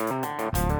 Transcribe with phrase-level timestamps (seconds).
[0.00, 0.79] So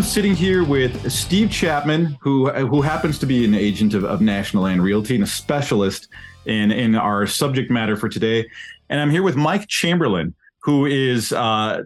[0.00, 4.22] am sitting here with Steve Chapman, who who happens to be an agent of, of
[4.22, 6.08] National Land Realty and a specialist
[6.46, 8.48] in in our subject matter for today.
[8.88, 11.82] And I'm here with Mike Chamberlain, who is uh,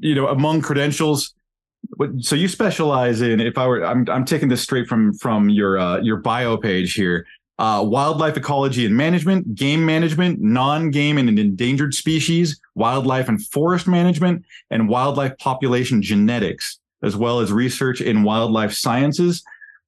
[0.00, 1.34] you know among credentials.
[2.20, 5.78] So you specialize in if I were I'm I'm taking this straight from from your
[5.78, 7.26] uh, your bio page here.
[7.58, 14.44] Uh, wildlife ecology and management, game management, non-game and endangered species, wildlife and forest management,
[14.70, 19.42] and wildlife population genetics, as well as research in wildlife sciences.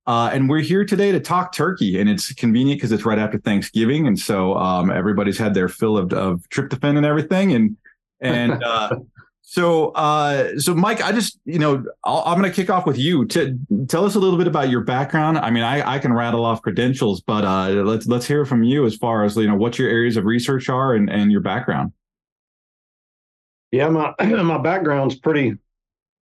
[0.07, 3.39] Uh, and we're here today to talk turkey, and it's convenient because it's right after
[3.39, 7.77] Thanksgiving, and so um, everybody's had their fill of, of tryptophan and everything, and
[8.21, 8.97] and uh,
[9.53, 12.97] so, uh, so Mike, I just, you know, i am going to kick off with
[12.97, 15.39] you to tell us a little bit about your background.
[15.39, 18.87] I mean, I, I can rattle off credentials, but uh, let's let's hear from you
[18.87, 21.93] as far as you know what your areas of research are and, and your background.
[23.73, 25.57] Yeah, my my background's pretty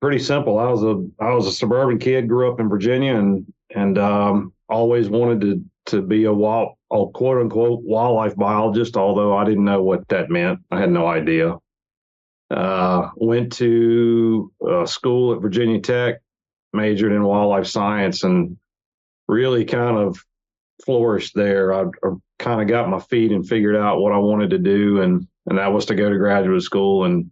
[0.02, 0.58] pretty simple.
[0.58, 4.52] I was a I was a suburban kid, grew up in Virginia, and and um,
[4.68, 8.96] always wanted to to be a wild, a quote unquote wildlife biologist.
[8.96, 11.56] Although I didn't know what that meant, I had no idea.
[12.50, 16.16] Uh, went to uh, school at Virginia Tech,
[16.74, 18.58] majored in wildlife science, and
[19.28, 20.18] really kind of
[20.84, 21.72] flourished there.
[21.72, 25.00] I, I kind of got my feet and figured out what I wanted to do,
[25.00, 27.30] and and that was to go to graduate school and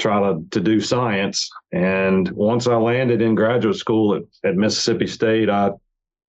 [0.00, 1.48] try to, to do science.
[1.72, 5.72] And once I landed in graduate school at, at Mississippi State, I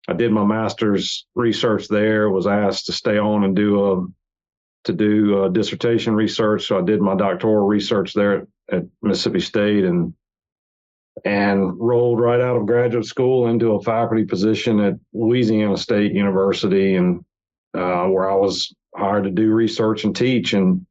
[0.07, 2.29] I did my master's research there.
[2.29, 4.05] Was asked to stay on and do a
[4.83, 6.67] to do uh, dissertation research.
[6.67, 10.13] So I did my doctoral research there at, at, Mississippi State and
[11.23, 16.95] and rolled right out of graduate school into a faculty position at Louisiana State University,
[16.95, 17.23] and
[17.73, 20.53] uh, where I was hired to do research and teach.
[20.53, 20.85] And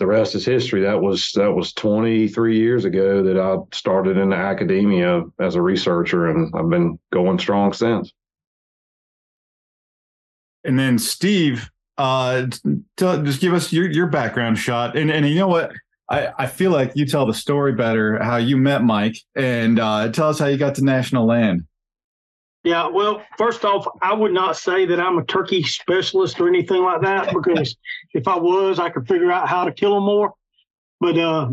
[0.00, 0.80] the rest is history.
[0.80, 6.28] That was that was 23 years ago that I started in academia as a researcher,
[6.28, 8.12] and I've been going strong since.
[10.64, 12.46] And then Steve, uh,
[12.98, 14.96] just give us your your background shot.
[14.96, 15.70] And and you know what?
[16.08, 20.10] I, I feel like you tell the story better how you met Mike and uh,
[20.10, 21.66] tell us how you got to National Land.
[22.62, 26.82] Yeah, well, first off, I would not say that I'm a turkey specialist or anything
[26.82, 27.74] like that because
[28.14, 30.34] if I was, I could figure out how to kill them more.
[31.00, 31.50] But uh,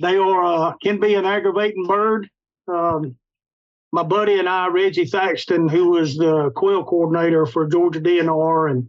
[0.00, 2.28] they are uh, can be an aggravating bird.
[2.66, 3.14] Um,
[3.92, 8.88] my buddy and I, Reggie Thackston, who was the quail coordinator for Georgia DNR, and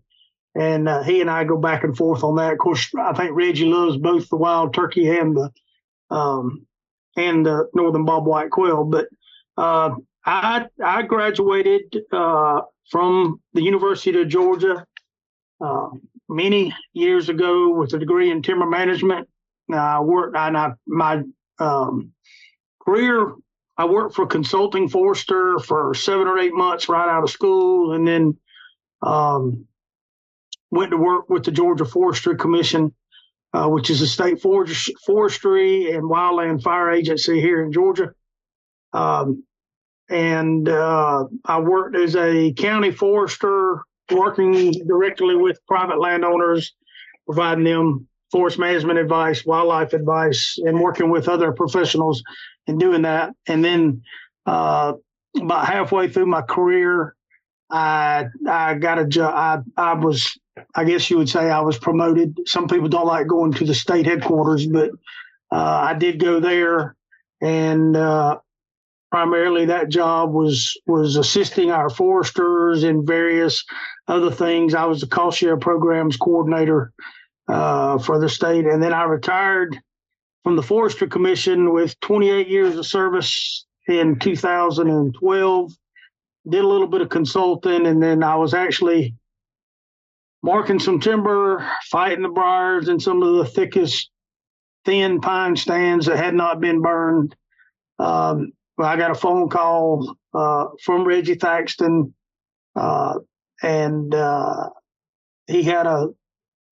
[0.55, 2.53] and uh, he and I go back and forth on that.
[2.53, 5.51] Of course, I think Reggie loves both the wild turkey and the
[6.15, 6.65] um,
[7.15, 8.85] and the northern bobwhite quail.
[8.85, 9.07] But
[9.57, 14.85] uh, I I graduated uh, from the University of Georgia
[15.61, 15.89] uh,
[16.29, 19.27] many years ago with a degree in timber management.
[19.73, 21.23] I worked and I my
[21.59, 22.11] um,
[22.81, 23.33] career.
[23.75, 28.07] I worked for Consulting Forester for seven or eight months right out of school, and
[28.07, 28.37] then
[29.01, 29.65] um,
[30.69, 32.93] went to work with the Georgia Forestry Commission,
[33.53, 38.11] uh, which is a state forestry and wildland fire agency here in Georgia.
[38.93, 39.43] Um,
[40.13, 43.81] and uh, I worked as a county forester,
[44.11, 46.73] working directly with private landowners,
[47.25, 52.21] providing them forest management advice, wildlife advice, and working with other professionals
[52.67, 53.33] in doing that.
[53.47, 54.03] And then
[54.45, 54.93] uh,
[55.35, 57.15] about halfway through my career,
[57.71, 59.65] I I got a job.
[59.75, 60.37] I I was
[60.75, 62.37] I guess you would say I was promoted.
[62.45, 64.91] Some people don't like going to the state headquarters, but
[65.51, 66.95] uh, I did go there,
[67.41, 68.37] and uh,
[69.13, 73.63] primarily that job was was assisting our foresters in various
[74.07, 74.73] other things.
[74.73, 76.91] I was the cost share programs coordinator
[77.47, 79.77] uh, for the state, and then I retired
[80.43, 85.71] from the Forestry Commission with 28 years of service in 2012.
[86.49, 89.13] Did a little bit of consulting, and then I was actually
[90.41, 94.09] marking some timber, fighting the briars in some of the thickest
[94.85, 97.35] thin pine stands that had not been burned.
[97.99, 102.13] Um, I got a phone call uh, from Reggie Thackston,
[102.75, 103.19] uh,
[103.61, 104.69] and uh,
[105.47, 106.09] he had a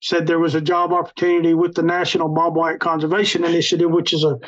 [0.00, 4.38] said there was a job opportunity with the National Bobwhite Conservation Initiative, which is a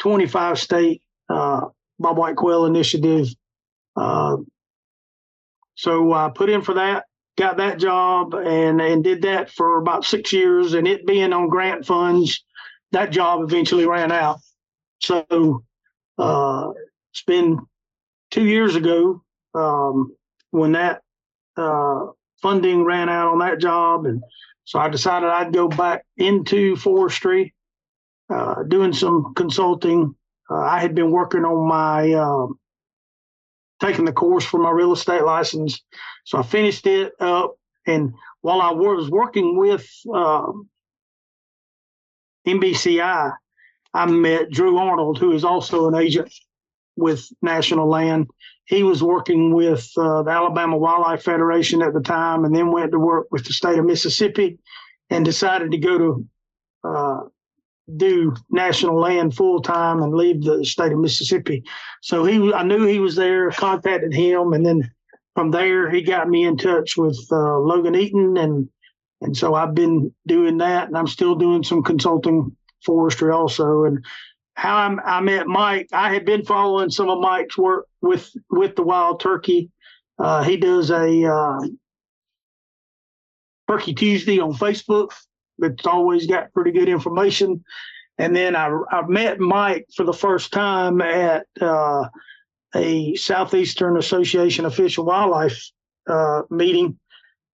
[0.00, 1.62] 25 state uh,
[2.02, 3.28] bobwhite quail initiative.
[3.96, 4.38] Uh,
[5.76, 7.04] so I put in for that,
[7.36, 10.74] got that job, and and did that for about six years.
[10.74, 12.44] And it being on grant funds,
[12.92, 14.40] that job eventually ran out.
[15.00, 15.64] So
[16.18, 16.70] uh,
[17.14, 17.60] it's been
[18.32, 19.22] two years ago
[19.54, 20.16] um,
[20.50, 21.00] when that
[21.56, 22.06] uh,
[22.42, 24.20] funding ran out on that job, and
[24.64, 27.54] so I decided I'd go back into forestry,
[28.28, 30.16] uh, doing some consulting.
[30.50, 32.58] Uh, I had been working on my um,
[33.80, 35.80] taking the course for my real estate license,
[36.24, 37.54] so I finished it up.
[37.86, 40.68] And while I was working with um,
[42.44, 43.32] NBCI,
[43.92, 46.34] I met Drew Arnold, who is also an agent
[46.96, 48.28] with National Land.
[48.66, 52.92] He was working with uh, the Alabama Wildlife Federation at the time, and then went
[52.92, 54.58] to work with the state of Mississippi,
[55.10, 56.26] and decided to go to
[56.84, 57.20] uh,
[57.96, 61.62] do National Land full time and leave the state of Mississippi.
[62.00, 64.90] So he, I knew he was there, contacted him, and then
[65.34, 68.68] from there he got me in touch with uh, Logan Eaton, and
[69.20, 72.54] and so I've been doing that, and I'm still doing some consulting
[72.84, 74.04] forestry also, and
[74.54, 75.88] how I'm, I met Mike.
[75.92, 79.70] I had been following some of Mike's work with with the wild turkey.
[80.18, 81.60] Uh, he does a uh,
[83.68, 85.10] Turkey Tuesday on Facebook.
[85.58, 87.64] It's always got pretty good information.
[88.18, 92.08] And then I, I met Mike for the first time at uh,
[92.74, 95.70] a Southeastern Association of Fish and Wildlife
[96.08, 96.98] uh, meeting.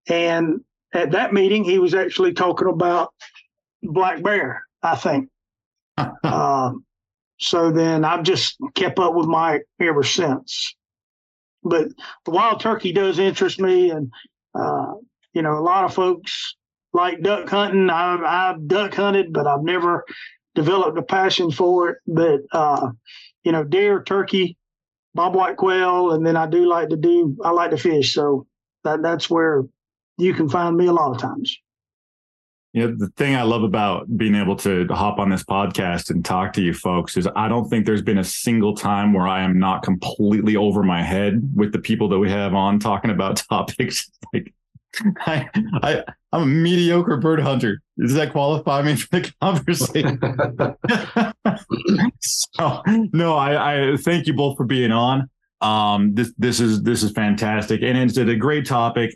[0.08, 0.60] And
[0.92, 3.14] at that meeting, he was actually talking about
[3.82, 5.28] black bear, I think.
[6.24, 6.84] um,
[7.40, 10.74] so then I've just kept up with Mike ever since.
[11.62, 11.88] But
[12.24, 14.12] the wild turkey does interest me, and
[14.54, 14.92] uh,
[15.32, 16.54] you know, a lot of folks
[16.92, 17.90] like duck hunting.
[17.90, 20.04] I've, I've duck hunted, but I've never
[20.54, 21.98] developed a passion for it.
[22.06, 22.90] But uh,
[23.42, 24.56] you know, deer, turkey,
[25.16, 27.36] bobwhite quail, and then I do like to do.
[27.42, 28.46] I like to fish, so
[28.84, 29.64] that that's where
[30.18, 31.56] you can find me a lot of times.
[32.72, 36.24] You know, the thing I love about being able to hop on this podcast and
[36.24, 39.42] talk to you folks is I don't think there's been a single time where I
[39.42, 43.36] am not completely over my head with the people that we have on talking about
[43.48, 44.08] topics.
[44.32, 44.54] Like
[45.26, 45.48] I,
[45.82, 47.80] I I'm a mediocre bird hunter.
[47.98, 50.20] Does that qualify me for the conversation?
[52.20, 55.28] so no, I, I thank you both for being on.
[55.60, 59.10] Um, this this is this is fantastic, and it's a great topic.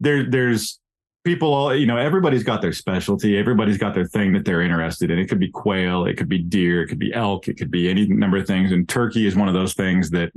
[0.00, 0.80] There there's
[1.26, 3.36] people all you know everybody's got their specialty.
[3.36, 5.18] Everybody's got their thing that they're interested in.
[5.18, 6.06] It could be quail.
[6.06, 6.82] It could be deer.
[6.82, 7.48] It could be elk.
[7.48, 8.72] It could be any number of things.
[8.72, 10.32] And turkey is one of those things that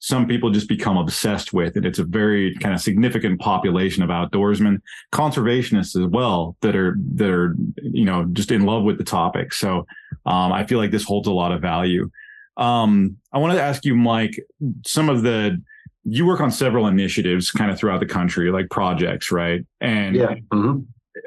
[0.00, 1.76] some people just become obsessed with.
[1.76, 4.80] And it's a very kind of significant population of outdoorsmen.
[5.12, 9.54] Conservationists as well that are that are you know just in love with the topic.
[9.54, 9.86] So
[10.26, 12.10] um, i feel like this holds a lot of value.
[12.56, 14.38] Um, i wanted to ask you mike
[14.84, 15.62] some of the
[16.04, 19.64] you work on several initiatives kind of throughout the country, like projects, right?
[19.80, 20.34] And yeah.
[20.52, 20.80] Mm-hmm.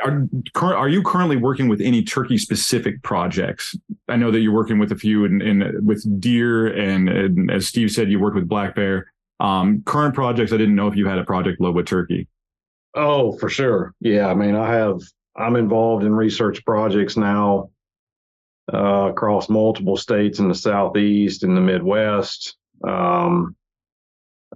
[0.06, 3.76] Are are you currently working with any turkey specific projects?
[4.10, 7.68] I know that you're working with a few in, in with deer, and, and, as
[7.68, 9.12] Steve said, you worked with black bear.
[9.40, 12.28] Um, current projects, I didn't know if you had a project low with turkey.
[12.96, 13.94] Oh, for sure.
[14.02, 15.00] Yeah, I mean, I have.
[15.36, 17.70] I'm involved in research projects now
[18.74, 22.58] uh, across multiple states in the southeast and the Midwest.
[22.86, 23.56] Um,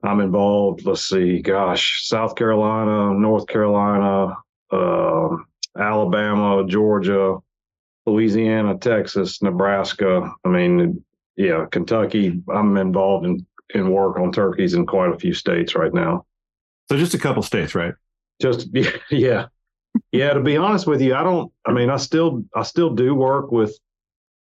[0.03, 0.86] I'm involved.
[0.86, 4.36] Let's see, gosh, South Carolina, North Carolina,
[4.72, 5.38] uh,
[5.77, 7.38] Alabama, Georgia,
[8.05, 10.31] Louisiana, Texas, Nebraska.
[10.43, 11.03] I mean,
[11.36, 12.41] yeah, Kentucky.
[12.50, 16.25] I'm involved in in work on turkeys in quite a few states right now.
[16.89, 17.93] So just a couple states, right?
[18.41, 18.70] Just
[19.12, 19.48] yeah,
[20.12, 20.34] yeah.
[20.34, 21.51] To be honest with you, I don't.
[21.65, 23.77] I mean, I still I still do work with.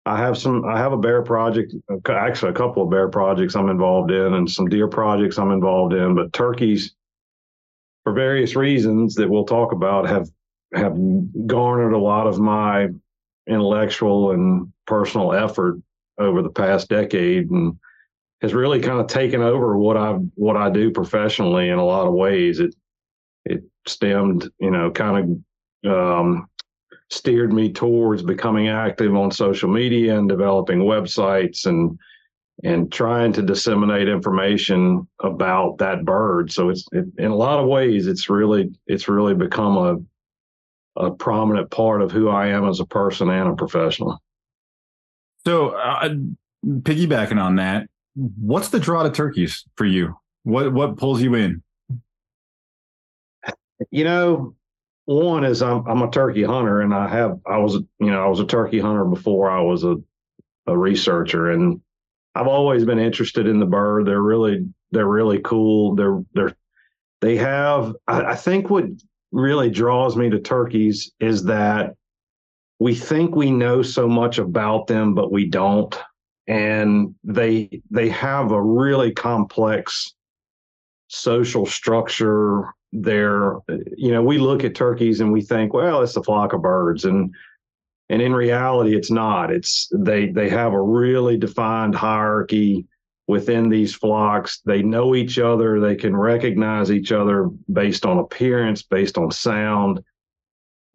[0.06, 0.66] I have some.
[0.66, 1.74] I have a bear project.
[2.08, 5.94] Actually, a couple of bear projects I'm involved in, and some deer projects I'm involved
[5.94, 6.16] in.
[6.16, 6.94] But turkeys,
[8.04, 10.30] for various reasons that we'll talk about, have
[10.74, 10.96] have
[11.48, 12.90] garnered a lot of my
[13.48, 15.82] intellectual and personal effort
[16.20, 17.76] over the past decade, and
[18.42, 22.06] has really kind of taken over what I what I do professionally in a lot
[22.06, 22.60] of ways.
[22.60, 22.76] It
[23.44, 25.44] it stemmed, you know, kind
[25.84, 26.48] of um,
[27.10, 31.98] steered me towards becoming active on social media and developing websites and
[32.64, 36.52] and trying to disseminate information about that bird.
[36.52, 39.98] So it's it, in a lot of ways, it's really it's really become a
[40.98, 44.22] a prominent part of who I am as a person and a professional.
[45.46, 46.16] So, uh,
[46.66, 50.16] piggybacking on that, what's the draw to turkeys for you?
[50.44, 51.62] What what pulls you in?
[53.92, 54.56] You know,
[55.06, 58.28] one is I'm I'm a turkey hunter, and I have I was you know I
[58.28, 59.98] was a turkey hunter before I was a
[60.68, 61.82] a researcher, and
[62.34, 64.06] I've always been interested in the bird.
[64.06, 65.96] They're really they're really cool.
[65.96, 66.56] They're they're
[67.22, 68.86] they have I, I think what
[69.32, 71.96] really draws me to turkeys is that
[72.80, 75.98] we think we know so much about them, but we don't
[76.48, 80.14] and they they have a really complex
[81.08, 83.58] social structure there
[83.98, 87.06] you know we look at turkeys and we think well it's a flock of birds
[87.06, 87.34] and
[88.10, 92.86] and in reality it's not it's they they have a really defined hierarchy
[93.28, 98.84] within these flocks they know each other they can recognize each other based on appearance
[98.84, 100.04] based on sound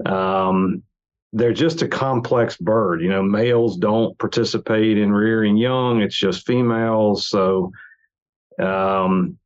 [0.06, 0.82] um,
[1.32, 3.00] they're just a complex bird.
[3.02, 6.02] You know, males don't participate in rearing young.
[6.02, 7.28] It's just females.
[7.28, 7.72] So,
[8.58, 9.38] um,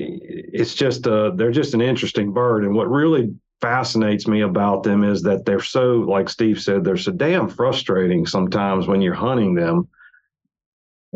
[0.00, 2.64] it's just a, they're just an interesting bird.
[2.64, 6.96] And what really fascinates me about them is that they're so, like Steve said, they're
[6.96, 9.88] so damn frustrating sometimes when you're hunting them.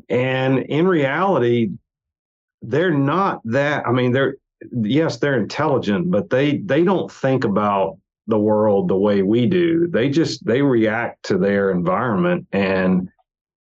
[0.09, 1.71] And in reality,
[2.63, 3.87] they're not that.
[3.87, 4.37] I mean, they're
[4.73, 9.87] yes, they're intelligent, but they they don't think about the world the way we do.
[9.89, 13.09] They just they react to their environment and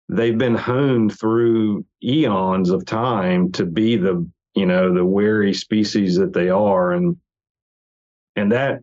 [0.08, 6.16] they've been honed through eons of time to be the you know the wary species
[6.18, 7.18] that they are and
[8.36, 8.82] and that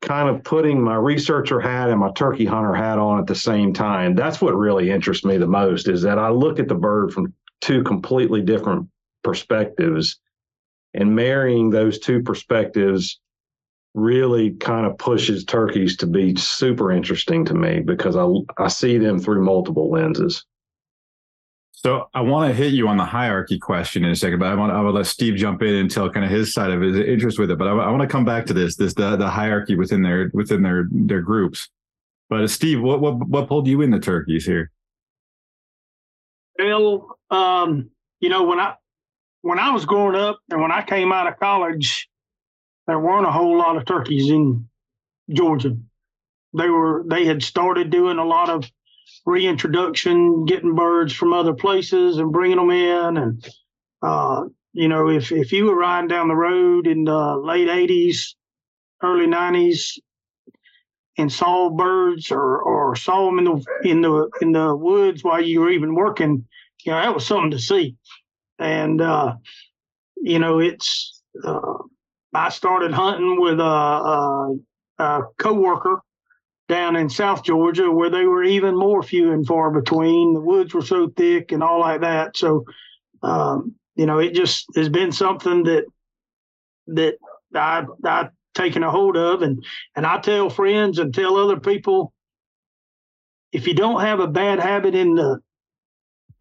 [0.00, 3.72] kind of putting my researcher hat and my turkey hunter hat on at the same
[3.72, 7.12] time that's what really interests me the most is that i look at the bird
[7.12, 8.88] from two completely different
[9.22, 10.20] perspectives
[10.94, 13.20] and marrying those two perspectives
[13.94, 18.26] really kind of pushes turkeys to be super interesting to me because I
[18.58, 20.44] I see them through multiple lenses.
[21.84, 24.54] So I want to hit you on the hierarchy question in a second, but I
[24.54, 26.96] want I would let Steve jump in and tell kind of his side of his
[26.96, 27.58] interest with it.
[27.58, 30.30] But I, I want to come back to this this the, the hierarchy within their
[30.32, 31.68] within their their groups.
[32.30, 34.70] But uh, Steve, what what what pulled you into turkeys here?
[36.58, 38.76] Well, um, you know when I
[39.42, 42.08] when I was growing up and when I came out of college,
[42.86, 44.66] there weren't a whole lot of turkeys in
[45.30, 45.76] Georgia.
[46.56, 48.70] They were they had started doing a lot of
[49.26, 53.16] reintroduction, getting birds from other places and bringing them in.
[53.16, 53.48] And
[54.02, 58.34] uh, you know, if if you were riding down the road in the late '80s,
[59.02, 59.98] early '90s,
[61.18, 65.42] and saw birds or or saw them in the in the in the woods while
[65.42, 66.46] you were even working,
[66.84, 67.96] you know, that was something to see.
[68.58, 69.34] And uh,
[70.16, 71.78] you know, it's uh,
[72.34, 74.54] I started hunting with a, a,
[74.98, 76.00] a coworker
[76.68, 80.34] down in South Georgia where they were even more few and far between.
[80.34, 82.36] The woods were so thick and all like that.
[82.36, 82.64] So,
[83.22, 85.84] um, you know, it just has been something that
[86.88, 87.16] that
[87.54, 92.12] I I taken a hold of, and and I tell friends and tell other people,
[93.52, 95.40] if you don't have a bad habit in the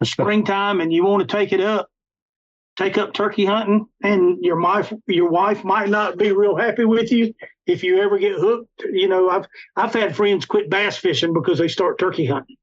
[0.03, 1.89] springtime and you want to take it up,
[2.75, 7.11] take up turkey hunting and your wife your wife might not be real happy with
[7.11, 7.33] you
[7.67, 8.83] if you ever get hooked.
[8.91, 12.57] You know i've i've had friends quit bass fishing because they start turkey hunting.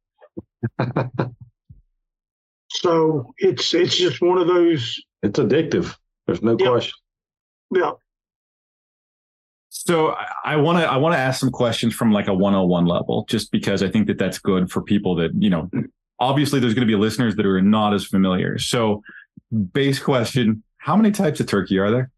[2.71, 5.03] So it's it's just one of those.
[5.23, 5.95] It's addictive.
[6.27, 6.95] There's no question.
[7.75, 7.93] Yeah.
[9.69, 10.15] So
[10.45, 13.51] I want to I want to ask some questions from like a 101 level, just
[13.51, 15.69] because I think that that's good for people that you know.
[16.21, 18.59] Obviously, there's going to be listeners that are not as familiar.
[18.59, 19.03] So
[19.73, 22.11] base question how many types of turkey are there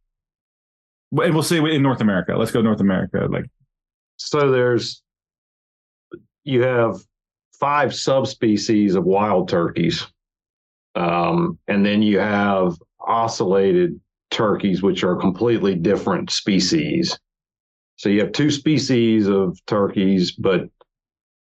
[1.13, 3.45] and we'll say in north america let's go north america like
[4.17, 5.03] so there's
[6.45, 6.97] you have
[7.63, 10.07] five subspecies of wild turkeys.
[10.95, 13.99] Um, and then you have ocellated
[14.31, 17.19] turkeys, which are completely different species.
[17.97, 20.63] So you have two species of turkeys, but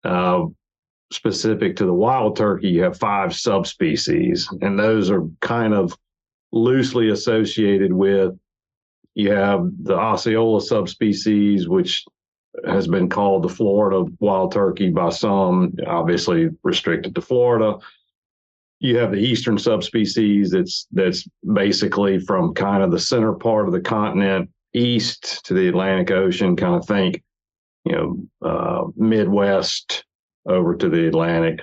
[0.03, 0.45] uh,
[1.12, 5.97] specific to the wild turkey, you have five subspecies, and those are kind of
[6.51, 8.38] loosely associated with.
[9.13, 12.03] You have the Osceola subspecies, which
[12.65, 17.77] has been called the Florida wild turkey by some, obviously restricted to Florida.
[18.79, 23.74] You have the eastern subspecies that's that's basically from kind of the center part of
[23.74, 27.24] the continent east to the Atlantic Ocean, kind of think,
[27.85, 30.04] you know, uh, Midwest
[30.45, 31.59] over to the Atlantic.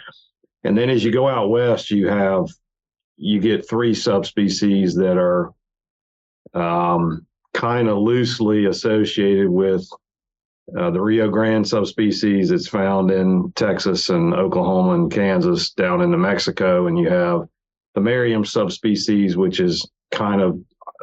[0.64, 2.48] And then as you go out west, you have
[3.16, 5.52] you get three subspecies that are
[6.54, 9.86] um, kind of loosely associated with
[10.78, 12.50] uh, the Rio Grande subspecies.
[12.50, 16.86] It's found in Texas and Oklahoma and Kansas down into Mexico.
[16.86, 17.46] And you have
[17.94, 20.58] the Merriam subspecies, which is kind of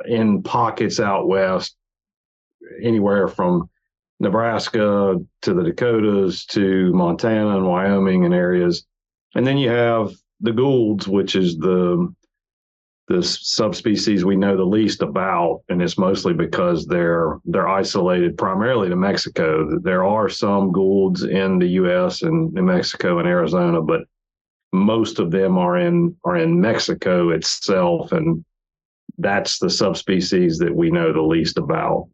[0.05, 1.75] in pockets out west,
[2.81, 3.69] anywhere from
[4.19, 8.85] Nebraska to the Dakotas to Montana and Wyoming and areas.
[9.35, 10.11] And then you have
[10.41, 12.13] the Goulds, which is the
[13.09, 18.87] the subspecies we know the least about, and it's mostly because they're they're isolated primarily
[18.87, 19.79] to Mexico.
[19.81, 22.21] There are some Goulds in the U.S.
[22.21, 24.01] and New Mexico and Arizona, but
[24.71, 28.45] most of them are in are in Mexico itself, and
[29.17, 32.07] that's the subspecies that we know the least about.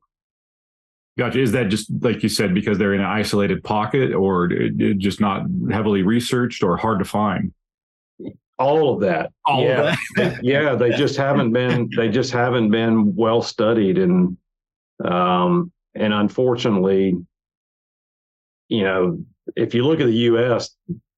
[1.18, 1.40] Gotcha.
[1.40, 4.50] Is that just like you said because they're in an isolated pocket, or
[4.98, 7.54] just not heavily researched, or hard to find?
[8.60, 9.32] All of that.
[9.46, 9.92] All yeah.
[9.92, 10.40] of that.
[10.44, 11.90] yeah, they just haven't been.
[11.96, 14.38] They just haven't been well studied, and
[15.06, 17.18] um, and unfortunately,
[18.68, 19.24] you know,
[19.56, 20.76] if you look at the U.S.,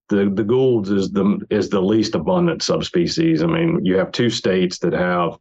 [0.10, 3.42] the the Goulds is the is the least abundant subspecies.
[3.42, 5.38] I mean, you have two states that have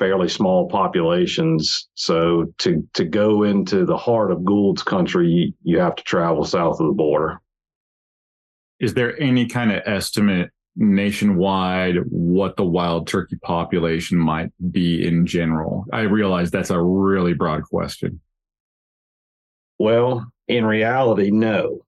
[0.00, 1.88] fairly small populations.
[1.94, 6.44] So to to go into the heart of Gould's country, you, you have to travel
[6.44, 7.40] south of the border.
[8.80, 15.26] Is there any kind of estimate nationwide what the wild turkey population might be in
[15.26, 15.84] general?
[15.92, 18.20] I realize that's a really broad question.
[19.78, 21.80] Well, in reality, no.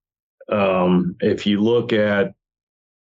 [0.51, 2.35] Um, if you look at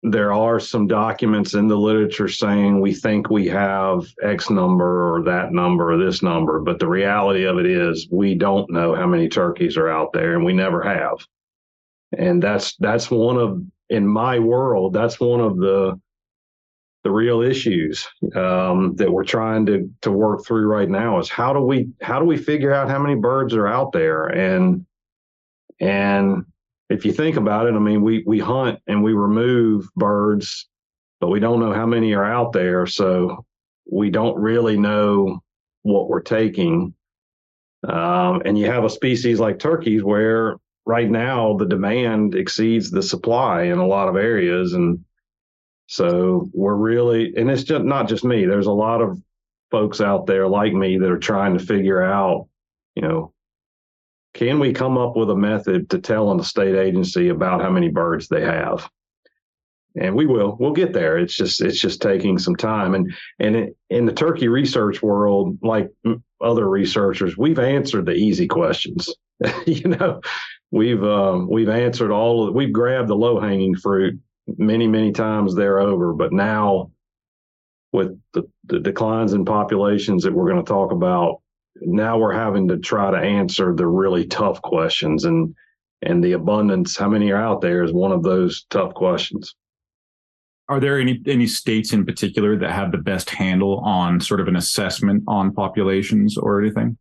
[0.03, 5.23] there are some documents in the literature saying we think we have X number or
[5.23, 9.07] that number or this number, but the reality of it is we don't know how
[9.07, 11.17] many turkeys are out there, and we never have.
[12.17, 15.99] And that's that's one of in my world that's one of the
[17.03, 18.05] the real issues
[18.35, 22.19] um, that we're trying to to work through right now is how do we how
[22.19, 24.85] do we figure out how many birds are out there and
[25.79, 26.45] and
[26.89, 30.67] if you think about it, I mean, we we hunt and we remove birds,
[31.19, 33.45] but we don't know how many are out there, so
[33.91, 35.41] we don't really know
[35.83, 36.93] what we're taking.
[37.87, 43.03] Um, and you have a species like turkeys where right now the demand exceeds the
[43.03, 45.03] supply in a lot of areas, and
[45.87, 48.45] so we're really, and it's just not just me.
[48.45, 49.21] There's a lot of
[49.71, 52.47] folks out there like me that are trying to figure out,
[52.95, 53.33] you know,
[54.33, 57.69] can we come up with a method to tell on the state agency about how
[57.69, 58.89] many birds they have?
[59.99, 60.55] And we will.
[60.59, 61.17] We'll get there.
[61.17, 62.93] It's just it's just taking some time.
[62.93, 65.89] And and in the turkey research world, like
[66.39, 69.09] other researchers, we've answered the easy questions.
[69.65, 70.21] you know,
[70.69, 74.19] we've um, we've answered all of we've grabbed the low hanging fruit
[74.57, 76.13] many many times there over.
[76.13, 76.91] But now
[77.91, 81.41] with the, the declines in populations that we're going to talk about,
[81.81, 85.53] now we're having to try to answer the really tough questions and
[86.03, 89.55] and the abundance how many are out there is one of those tough questions.
[90.69, 94.47] Are there any any states in particular that have the best handle on sort of
[94.47, 96.97] an assessment on populations or anything?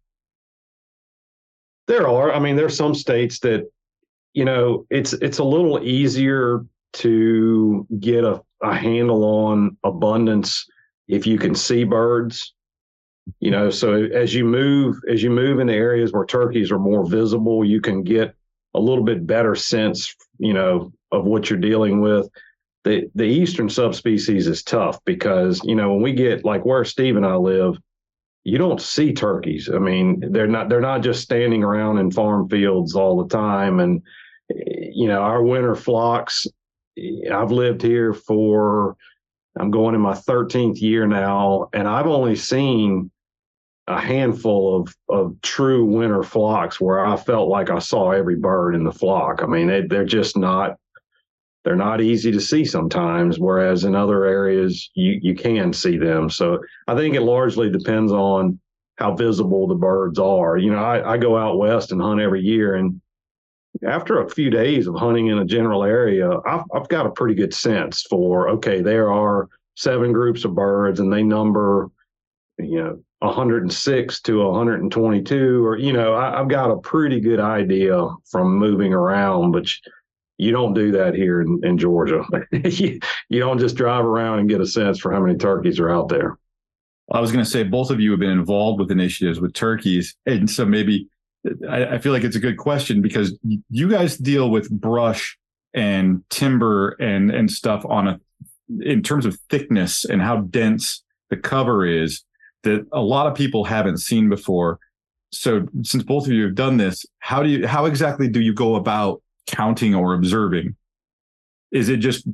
[1.89, 2.33] There are.
[2.33, 3.69] I mean there's some states that
[4.35, 10.65] you know it's it's a little easier to get a, a handle on abundance
[11.09, 12.55] if you can see birds
[13.41, 17.05] you know so as you move as you move into areas where turkeys are more
[17.05, 18.35] visible you can get
[18.75, 22.29] a little bit better sense you know of what you're dealing with.
[22.85, 27.17] The the eastern subspecies is tough because you know when we get like where steve
[27.17, 27.77] and i live
[28.45, 29.69] you don't see turkeys.
[29.69, 33.81] I mean they're not they're not just standing around in farm fields all the time.
[33.81, 34.03] And
[34.49, 36.47] you know our winter flocks
[37.33, 38.97] i've lived here for
[39.59, 43.11] i'm going in my 13th year now and i've only seen
[43.89, 48.75] a handful of of true winter flocks where I felt like I saw every bird
[48.75, 49.43] in the flock.
[49.43, 50.77] I mean, they, they're just not
[51.65, 56.31] they're not easy to see sometimes, whereas in other areas you you can see them.
[56.31, 58.59] So I think it largely depends on
[58.97, 60.57] how visible the birds are.
[60.57, 63.01] You know, I, I go out west and hunt every year, and
[63.87, 67.35] after a few days of hunting in a general area, I've, I've got a pretty
[67.35, 71.89] good sense for okay, there are seven groups of birds, and they number,
[72.59, 78.09] you know, 106 to 122, or you know, I, have got a pretty good idea
[78.31, 79.69] from moving around, but.
[80.39, 82.23] You don't do that here in, in Georgia.
[82.53, 83.01] you,
[83.31, 86.11] you don't just drive around and get a sense for how many turkeys are out
[86.11, 86.37] there.
[87.13, 90.17] I was going to say both of you have been involved with initiatives with turkeys,
[90.27, 91.09] and so maybe
[91.69, 93.39] I, I, feel like it's a good question because
[93.71, 95.39] you guys deal with brush
[95.75, 98.21] and timber and and stuff on a
[98.81, 102.25] in terms of thickness and how dense the cover is
[102.67, 104.79] that a lot of people haven't seen before.
[105.33, 108.53] So since both of you have done this, how do you how exactly do you
[108.53, 110.77] go about counting or observing?
[111.73, 112.29] Is it just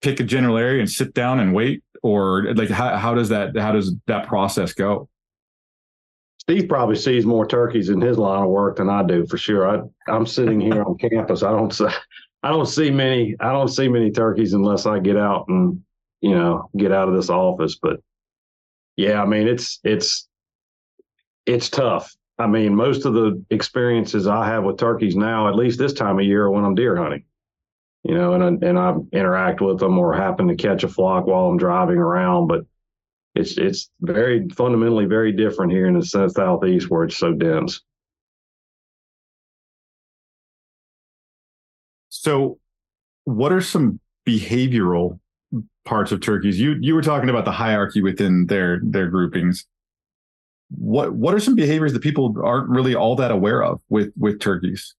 [0.00, 3.56] pick a general area and sit down and wait, or like how how does that
[3.56, 5.08] how does that process go?
[6.38, 9.68] Steve probably sees more turkeys in his line of work than I do for sure.
[9.68, 11.44] I, I'm sitting here on campus.
[11.44, 11.86] I don't see,
[12.42, 13.36] I don't see many.
[13.38, 15.80] I don't see many turkeys unless I get out and
[16.20, 17.78] you know get out of this office.
[17.80, 18.00] But
[18.96, 20.28] yeah, I mean it's it's
[21.46, 22.14] it's tough.
[22.38, 26.18] I mean, most of the experiences I have with turkeys now, at least this time
[26.18, 27.24] of year, when I'm deer hunting,
[28.04, 31.46] you know, and and I interact with them or happen to catch a flock while
[31.46, 32.48] I'm driving around.
[32.48, 32.64] But
[33.34, 37.80] it's it's very fundamentally very different here in the southeast where it's so dense.
[42.08, 42.58] So,
[43.24, 45.18] what are some behavioral
[45.84, 46.60] parts of turkeys?
[46.60, 49.66] You you were talking about the hierarchy within their their groupings.
[50.70, 54.40] What what are some behaviors that people aren't really all that aware of with with
[54.40, 54.94] turkeys?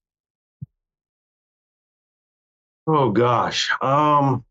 [2.86, 3.70] Oh gosh.
[3.80, 4.44] Um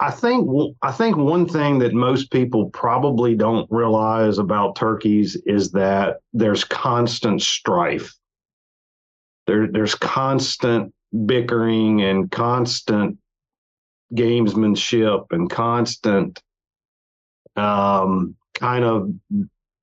[0.00, 0.48] I think
[0.82, 6.64] I think one thing that most people probably don't realize about turkeys is that there's
[6.64, 8.14] constant strife.
[9.46, 10.92] There, there's constant
[11.26, 13.18] bickering and constant
[14.14, 16.42] gamesmanship and constant
[17.56, 19.12] um, kind of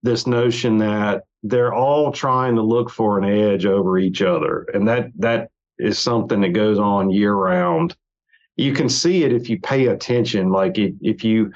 [0.04, 4.88] this notion that they're all trying to look for an edge over each other, and
[4.88, 7.96] that that is something that goes on year round
[8.62, 10.52] you can see it if you pay attention.
[10.52, 11.52] Like if, if you,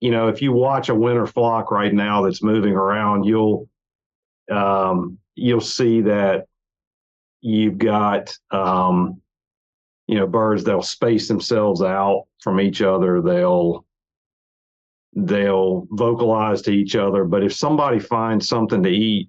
[0.00, 3.68] you know, if you watch a winter flock right now that's moving around, you'll,
[4.50, 6.46] um, you'll see that
[7.40, 9.20] you've got, um,
[10.06, 13.20] you know, birds they'll space themselves out from each other.
[13.20, 13.84] They'll,
[15.14, 17.24] they'll vocalize to each other.
[17.24, 19.28] But if somebody finds something to eat,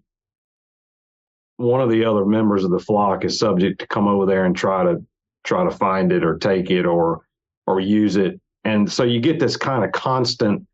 [1.58, 4.56] one of the other members of the flock is subject to come over there and
[4.56, 5.04] try to
[5.44, 7.22] try to find it or take it or
[7.66, 8.40] or use it.
[8.64, 10.68] And so you get this kind of constant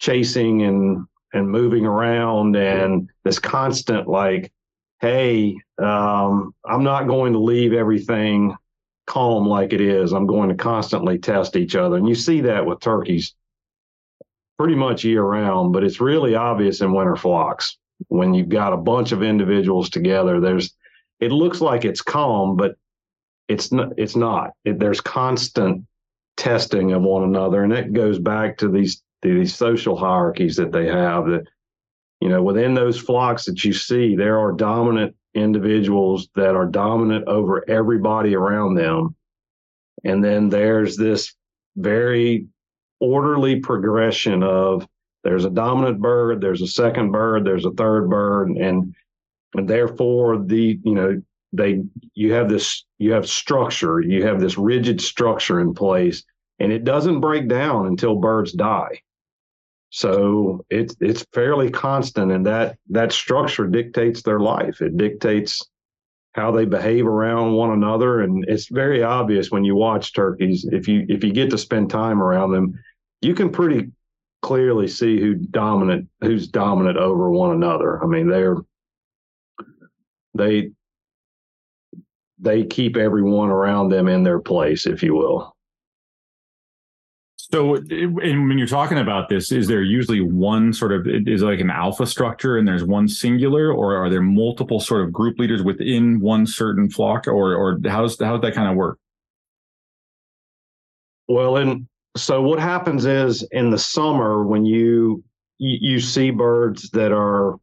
[0.00, 4.52] chasing and and moving around and this constant like,
[5.00, 8.54] hey, um, I'm not going to leave everything
[9.12, 10.12] calm like it is.
[10.12, 11.96] I'm going to constantly test each other.
[11.96, 13.34] And you see that with turkeys
[14.58, 17.76] pretty much year round, but it's really obvious in winter flocks
[18.08, 20.40] when you've got a bunch of individuals together.
[20.40, 20.74] There's
[21.20, 22.76] it looks like it's calm, but
[23.48, 23.92] it's not.
[23.98, 24.52] It's not.
[24.64, 25.84] It, there's constant
[26.38, 30.72] testing of one another, and it goes back to these to these social hierarchies that
[30.72, 31.26] they have.
[31.26, 31.44] That
[32.20, 37.26] you know, within those flocks that you see, there are dominant individuals that are dominant
[37.28, 39.14] over everybody around them,
[40.04, 41.34] and then there's this
[41.76, 42.46] very
[43.00, 44.86] orderly progression of
[45.24, 48.94] there's a dominant bird, there's a second bird, there's a third bird, and
[49.54, 51.20] and therefore the you know
[51.52, 51.82] they
[52.14, 56.24] you have this you have structure you have this rigid structure in place
[56.58, 59.00] and it doesn't break down until birds die
[59.94, 64.80] so it's it's fairly constant and that that structure dictates their life.
[64.80, 65.68] It dictates
[66.32, 70.66] how they behave around one another and it's very obvious when you watch turkeys.
[70.72, 72.72] If you if you get to spend time around them
[73.20, 73.90] you can pretty
[74.40, 78.02] clearly see who dominant who's dominant over one another.
[78.02, 78.56] I mean they're
[80.34, 80.70] they
[82.38, 85.54] they keep everyone around them in their place, if you will.
[87.52, 91.60] So, and when you're talking about this, is there usually one sort of is like
[91.60, 95.62] an alpha structure, and there's one singular, or are there multiple sort of group leaders
[95.62, 98.98] within one certain flock, or or how's how's that kind of work?
[101.28, 101.86] Well, and
[102.16, 105.22] so what happens is in the summer when you
[105.58, 107.56] you, you see birds that are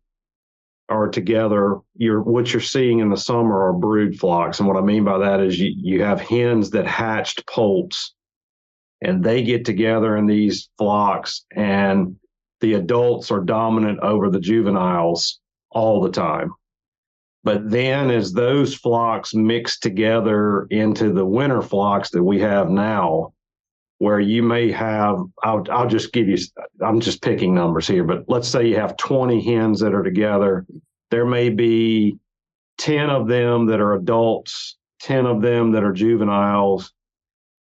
[0.88, 4.60] are together, you're what you're seeing in the summer are brood flocks.
[4.60, 8.14] And what I mean by that is you, you have hens that hatched poults
[9.02, 12.16] and they get together in these flocks and
[12.62, 15.40] the adults are dominant over the juveniles
[15.72, 16.54] all the time.
[17.44, 23.34] But then as those flocks mix together into the winter flocks that we have now,
[24.00, 26.38] where you may have, I'll, I'll just give you,
[26.82, 30.66] I'm just picking numbers here, but let's say you have 20 hens that are together.
[31.12, 32.18] There may be
[32.78, 36.94] 10 of them that are adults, 10 of them that are juveniles.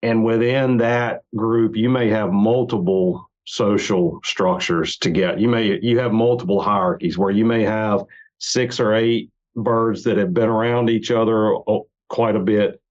[0.04, 5.40] And within that group, you may have multiple social structures to get.
[5.40, 8.04] You may, you have multiple hierarchies where you may have
[8.38, 11.78] six or eight birds that have been around each other uh,
[12.10, 12.82] quite a bit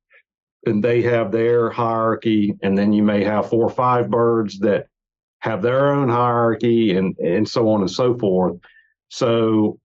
[0.65, 4.87] and they have their hierarchy and then you may have four or five birds that
[5.39, 8.55] have their own hierarchy and and so on and so forth
[9.09, 9.77] so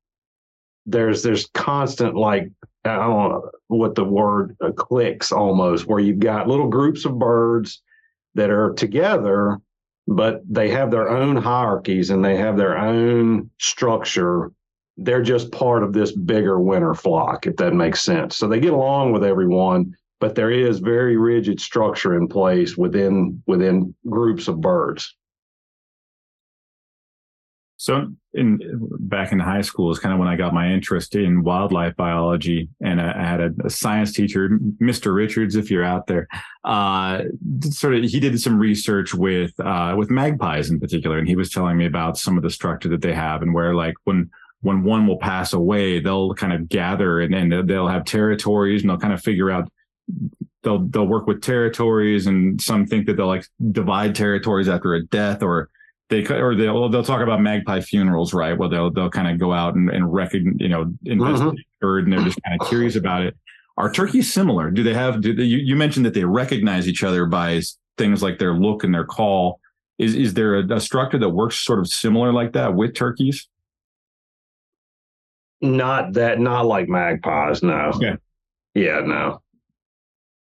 [0.87, 2.49] there's there's constant like
[2.85, 7.19] i don't know what the word uh, clicks almost where you've got little groups of
[7.19, 7.83] birds
[8.35, 9.59] that are together
[10.07, 14.51] but they have their own hierarchies and they have their own structure
[14.97, 18.73] they're just part of this bigger winter flock if that makes sense so they get
[18.73, 24.61] along with everyone but there is very rigid structure in place within within groups of
[24.61, 25.17] birds.
[27.77, 28.61] So, in
[29.01, 32.69] back in high school is kind of when I got my interest in wildlife biology,
[32.81, 35.14] and I, had a, a science teacher, Mr.
[35.14, 36.29] Richards, if you're out there.
[36.64, 37.23] Uh,
[37.62, 41.51] sort of, he did some research with uh, with magpies in particular, and he was
[41.51, 44.83] telling me about some of the structure that they have, and where like when when
[44.83, 48.99] one will pass away, they'll kind of gather and, and they'll have territories, and they'll
[48.99, 49.71] kind of figure out
[50.62, 55.05] they'll they'll work with territories, and some think that they'll like divide territories after a
[55.07, 55.71] death, or
[56.11, 58.57] they or they'll they'll talk about magpie funerals, right?
[58.57, 61.81] Where they'll they'll kind of go out and and recognize, you know, investigate mm-hmm.
[61.81, 63.37] bird, and they're just kind of curious about it.
[63.77, 64.71] Are turkeys similar?
[64.71, 65.21] Do they have?
[65.21, 67.61] Do they, you, you mentioned that they recognize each other by
[67.99, 69.61] things like their look and their call.
[69.99, 73.49] Is is there a, a structure that works sort of similar like that with turkeys?
[75.61, 77.62] Not that, not like magpies.
[77.62, 77.90] No.
[77.94, 78.16] Okay.
[78.75, 79.42] Yeah, no.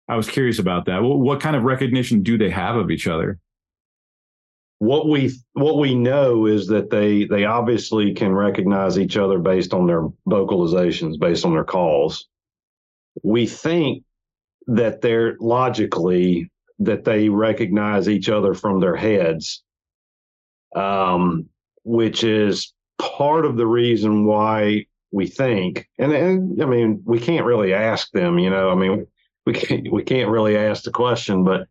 [0.08, 1.02] I was curious about that.
[1.02, 3.40] What, what kind of recognition do they have of each other?
[4.80, 9.74] What we what we know is that they they obviously can recognize each other based
[9.74, 12.28] on their vocalizations, based on their calls.
[13.22, 14.04] We think
[14.68, 19.64] that they're logically that they recognize each other from their heads,
[20.76, 21.50] um,
[21.84, 25.90] which is part of the reason why we think.
[25.98, 28.40] And, and I mean, we can't really ask them.
[28.40, 29.08] You know, I mean,
[29.46, 31.68] we can't, we can't really ask the question, but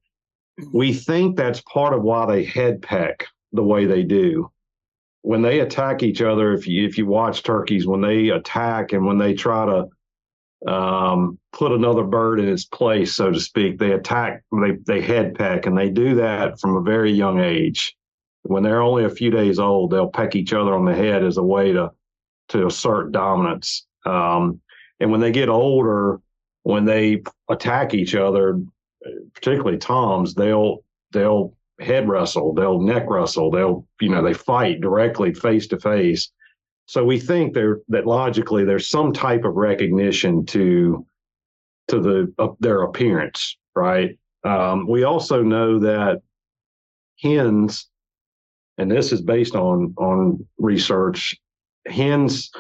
[0.73, 4.51] we think that's part of why they head peck the way they do.
[5.23, 9.05] When they attack each other, if you if you watch turkeys, when they attack and
[9.05, 13.93] when they try to um, put another bird in its place, so to speak, they
[13.93, 17.97] attack, they they head peck, and they do that from a very young age.
[18.43, 21.37] When they're only a few days old, they'll peck each other on the head as
[21.37, 21.91] a way to
[22.51, 23.87] to assert dominance.
[24.07, 24.61] Um,
[25.01, 26.21] and when they get older,
[26.63, 28.61] when they attack each other,
[29.35, 35.33] particularly toms, they'll they'll head wrestle, they'll neck wrestle, they'll you know they fight directly
[35.33, 36.31] face to face.
[36.87, 41.07] So we think there that logically there's some type of recognition to
[41.89, 44.19] to the uh, their appearance, right?
[44.45, 46.23] Um, we also know that
[47.21, 47.89] hens,
[48.79, 51.37] and this is based on on research,
[51.87, 52.51] hens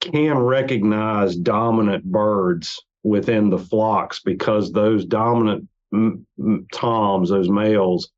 [0.00, 5.66] can recognize dominant birds within the flocks because those dominant
[6.72, 8.10] toms, those males,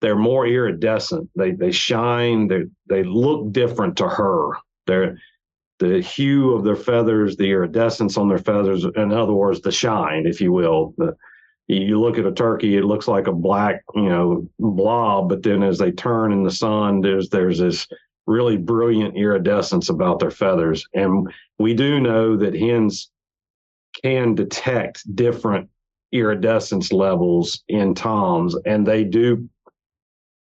[0.00, 1.28] they're more iridescent.
[1.36, 2.48] They they shine.
[2.48, 4.50] They they look different to her.
[4.86, 5.18] They're
[5.78, 8.84] the hue of their feathers, the iridescence on their feathers.
[8.96, 10.94] In other words, the shine, if you will.
[10.96, 11.16] The,
[11.68, 15.28] you look at a turkey, it looks like a black, you know, blob.
[15.28, 17.86] But then as they turn in the sun, there's there's this
[18.26, 20.86] really brilliant iridescence about their feathers.
[20.94, 23.10] And we do know that hens
[24.02, 25.68] can detect different
[26.12, 29.48] iridescence levels in toms and they do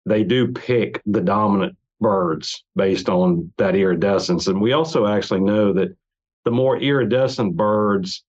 [0.06, 4.46] they do pick the dominant birds based on that iridescence.
[4.46, 5.96] And we also actually know that
[6.44, 8.22] the more iridescent birds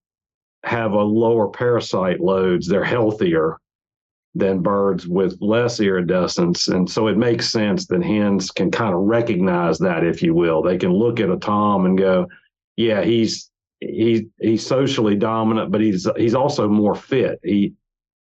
[0.64, 3.58] have a lower parasite loads they're healthier
[4.34, 6.68] than birds with less iridescence.
[6.68, 10.62] And so it makes sense that hens can kind of recognize that if you will.
[10.62, 12.26] They can look at a tom and go
[12.76, 17.40] yeah he's he he's socially dominant, but he's he's also more fit.
[17.42, 17.74] He,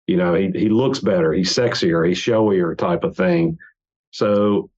[0.07, 1.33] you know, he he looks better.
[1.33, 2.07] He's sexier.
[2.07, 3.57] He's showier type of thing.
[4.11, 4.69] So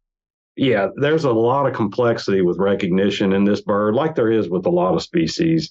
[0.57, 4.65] yeah, there's a lot of complexity with recognition in this bird, like there is with
[4.65, 5.69] a lot of species.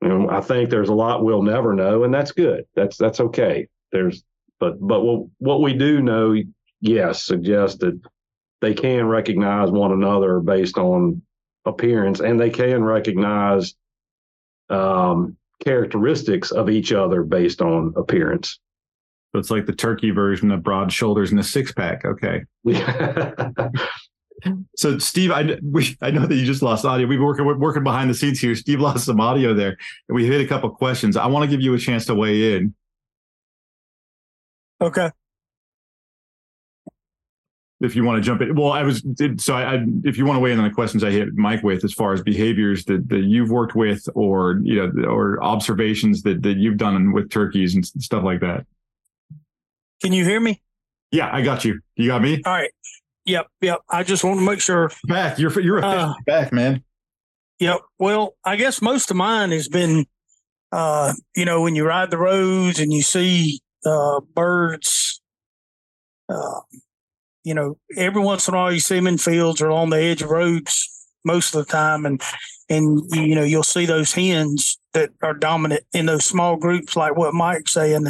[0.00, 2.64] And I think there's a lot we'll never know, and that's good.
[2.74, 3.66] That's that's okay.
[3.90, 4.22] There's
[4.60, 6.36] but but what what we do know,
[6.80, 8.00] yes, suggests that
[8.60, 11.22] they can recognize one another based on
[11.64, 13.74] appearance, and they can recognize
[14.72, 18.58] um, characteristics of each other based on appearance.
[19.32, 22.04] So it's like the turkey version of broad shoulders and a six pack.
[22.04, 22.42] Okay.
[24.76, 27.06] so Steve, I we, I know that you just lost audio.
[27.06, 28.54] We've been working working behind the scenes here.
[28.54, 29.76] Steve lost some audio there,
[30.08, 31.16] and we hit a couple questions.
[31.16, 32.74] I want to give you a chance to weigh in.
[34.82, 35.10] Okay.
[37.82, 39.04] If you want to jump in, well, I was
[39.38, 41.62] so I, I if you want to weigh in on the questions I hit Mike
[41.62, 46.22] with as far as behaviors that, that you've worked with, or you know, or observations
[46.22, 48.66] that that you've done with turkeys and stuff like that.
[50.00, 50.62] Can you hear me?
[51.10, 51.80] Yeah, I got you.
[51.96, 52.40] You got me.
[52.46, 52.70] All right.
[53.24, 53.80] Yep, yep.
[53.88, 54.90] I just want to make sure.
[55.04, 56.82] Back, you're you're uh, back, man.
[57.58, 57.80] Yep.
[57.98, 60.06] Well, I guess most of mine has been,
[60.72, 65.20] uh, you know, when you ride the roads and you see uh, birds.
[67.42, 69.90] Uh, you know, every once in a while you see them in fields or on
[69.90, 70.88] the edge of roads
[71.24, 72.20] most of the time, and
[72.68, 77.16] and you know you'll see those hens that are dominant in those small groups, like
[77.16, 78.06] what Mike's saying.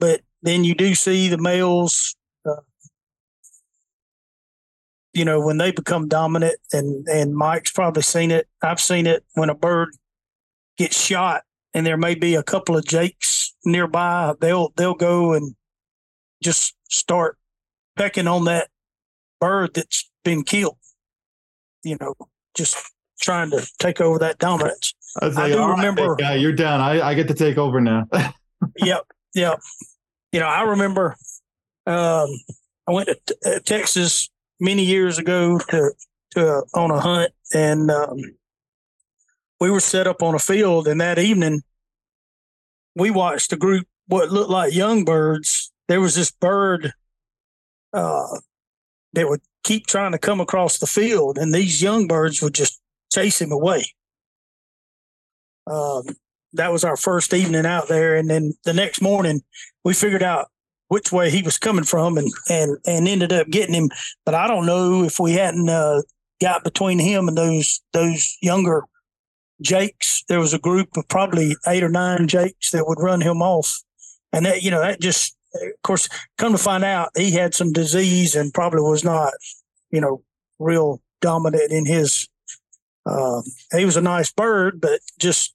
[0.00, 2.14] But then you do see the males
[5.12, 8.48] you know, when they become dominant, and and Mike's probably seen it.
[8.62, 9.90] I've seen it when a bird
[10.78, 11.42] gets shot,
[11.74, 14.34] and there may be a couple of jakes nearby.
[14.40, 15.54] They'll they'll go and
[16.42, 17.36] just start
[17.96, 18.68] pecking on that
[19.40, 20.78] bird that's been killed.
[21.84, 22.14] You know,
[22.56, 22.76] just
[23.20, 24.94] trying to take over that dominance.
[25.20, 26.14] I, I do remember.
[26.14, 26.80] Right, you're down.
[26.80, 28.06] I, I get to take over now.
[28.78, 29.60] yep, yep.
[30.32, 31.16] You know, I remember.
[31.86, 32.28] Um,
[32.86, 35.92] I went to t- uh, Texas many years ago to,
[36.32, 38.16] to on a hunt, and um,
[39.60, 40.88] we were set up on a field.
[40.88, 41.62] And that evening,
[42.94, 45.72] we watched a group what looked like young birds.
[45.88, 46.92] There was this bird
[47.92, 48.38] uh,
[49.12, 52.80] that would keep trying to come across the field, and these young birds would just
[53.12, 53.84] chase him away.
[55.66, 56.04] Um,
[56.54, 59.42] that was our first evening out there, and then the next morning
[59.84, 60.48] we figured out
[60.88, 63.90] which way he was coming from and and and ended up getting him.
[64.26, 66.02] But I don't know if we hadn't uh,
[66.40, 68.84] got between him and those those younger
[69.62, 70.24] jakes.
[70.28, 73.82] There was a group of probably eight or nine jakes that would run him off,
[74.32, 77.72] and that you know that just of course come to find out he had some
[77.72, 79.32] disease and probably was not
[79.90, 80.22] you know
[80.58, 82.28] real dominant in his.
[83.06, 83.40] Uh,
[83.76, 85.54] he was a nice bird, but just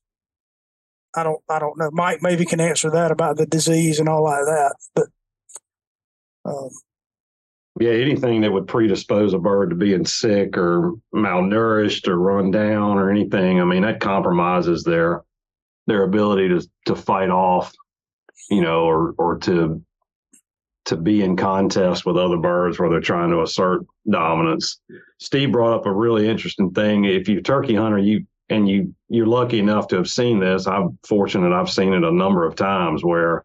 [1.16, 1.90] I don't I don't know.
[1.92, 4.76] Mike maybe can answer that about the disease and all like that.
[4.96, 5.08] But
[6.46, 6.70] um,
[7.80, 12.98] yeah, anything that would predispose a bird to being sick or malnourished or run down
[12.98, 15.24] or anything, I mean, that compromises their
[15.86, 17.74] their ability to to fight off,
[18.50, 19.82] you know, or or to
[20.88, 24.80] to be in contest with other birds where they're trying to assert dominance.
[25.20, 27.04] Steve brought up a really interesting thing.
[27.04, 30.66] If you're a turkey hunter, you and you you're lucky enough to have seen this.
[30.66, 33.44] I'm fortunate I've seen it a number of times where,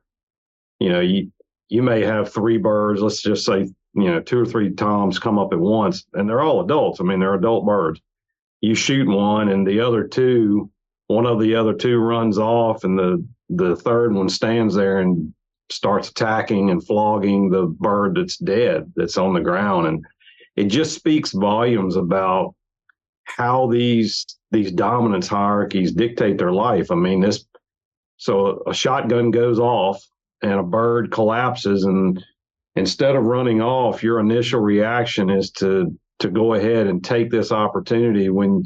[0.78, 1.32] you know, you
[1.68, 5.38] you may have three birds, let's just say, you know, two or three toms come
[5.38, 7.00] up at once, and they're all adults.
[7.00, 8.00] I mean, they're adult birds.
[8.60, 10.70] You shoot one, and the other two,
[11.08, 15.34] one of the other two runs off, and the the third one stands there and
[15.70, 20.04] starts attacking and flogging the bird that's dead, that's on the ground, and
[20.56, 22.54] it just speaks volumes about
[23.24, 26.90] how these these dominance hierarchies dictate their life.
[26.90, 27.46] I mean, this
[28.18, 30.02] so a shotgun goes off
[30.42, 32.22] and a bird collapses and
[32.76, 37.50] instead of running off your initial reaction is to to go ahead and take this
[37.50, 38.64] opportunity when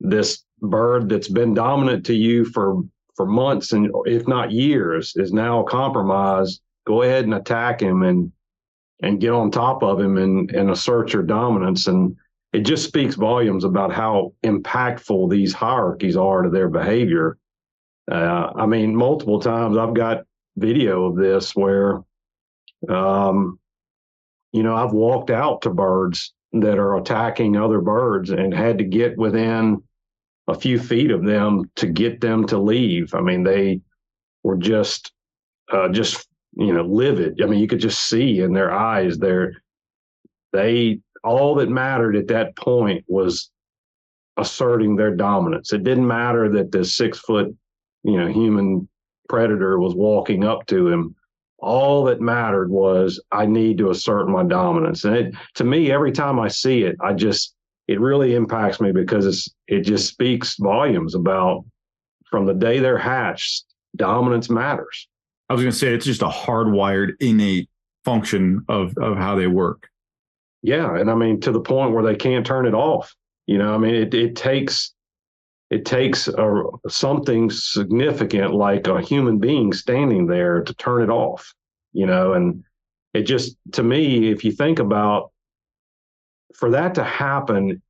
[0.00, 2.82] this bird that's been dominant to you for
[3.20, 8.32] for months and if not years is now compromised go ahead and attack him and
[9.02, 11.86] and get on top of him and and assert your dominance.
[11.86, 12.16] And
[12.54, 17.36] it just speaks volumes about how impactful these hierarchies are to their behavior.
[18.10, 20.24] Uh, i mean multiple times i've got
[20.56, 22.02] video of this where,
[22.88, 23.58] um,
[24.52, 28.84] you know, I've walked out to birds that are attacking other birds and had to
[28.84, 29.82] get within
[30.50, 33.14] a few feet of them to get them to leave.
[33.14, 33.80] I mean, they
[34.42, 35.12] were just,
[35.72, 37.40] uh, just you know, livid.
[37.42, 39.62] I mean, you could just see in their eyes, they're
[40.52, 43.50] they all that mattered at that point was
[44.36, 45.72] asserting their dominance.
[45.72, 47.54] It didn't matter that the six foot,
[48.02, 48.88] you know, human
[49.28, 51.14] predator was walking up to him
[51.60, 55.04] all that mattered was I need to assert my dominance.
[55.04, 57.54] And it, to me, every time I see it, I just,
[57.90, 61.64] it really impacts me because it's, it just speaks volumes about
[62.30, 63.64] from the day they're hatched,
[63.96, 65.08] dominance matters.
[65.48, 67.68] I was going to say it's just a hardwired, innate
[68.04, 69.88] function of of how they work.
[70.62, 73.12] Yeah, and I mean to the point where they can't turn it off.
[73.46, 74.94] You know, I mean it it takes
[75.70, 81.52] it takes a, something significant like a human being standing there to turn it off.
[81.92, 82.62] You know, and
[83.14, 85.32] it just to me, if you think about
[86.54, 87.82] for that to happen,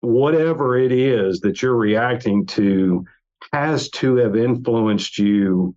[0.00, 3.04] whatever it is that you're reacting to
[3.52, 5.74] has to have influenced you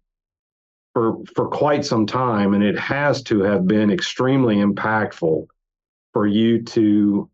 [0.93, 5.45] for for quite some time, and it has to have been extremely impactful
[6.13, 7.29] for you to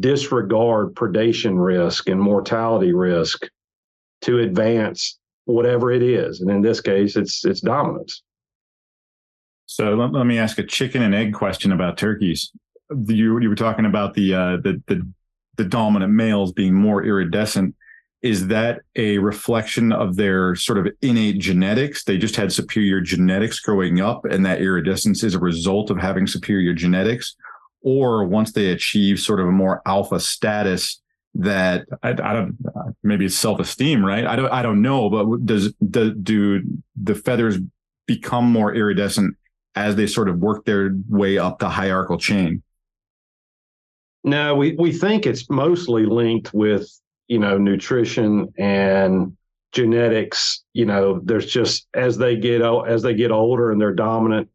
[0.00, 3.48] disregard predation risk and mortality risk
[4.22, 8.22] to advance whatever it is, and in this case, it's it's dominance.
[9.66, 12.52] So let, let me ask a chicken and egg question about turkeys.
[12.90, 15.06] You you were talking about the uh, the the
[15.56, 17.74] the dominant males being more iridescent
[18.22, 22.04] is that a reflection of their sort of innate genetics?
[22.04, 26.26] They just had superior genetics growing up, and that iridescence is a result of having
[26.26, 27.36] superior genetics.
[27.82, 31.00] Or once they achieve sort of a more alpha status,
[31.34, 32.56] that I, I don't
[33.02, 34.26] maybe it's self esteem, right?
[34.26, 36.62] I don't I don't know, but does, does do
[37.00, 37.58] the feathers
[38.06, 39.36] become more iridescent
[39.74, 42.62] as they sort of work their way up the hierarchical chain?
[44.26, 46.90] No, we, we think it's mostly linked with
[47.28, 49.36] you know, nutrition and
[49.72, 54.48] genetics, you know, there's just as they get as they get older and they're dominant,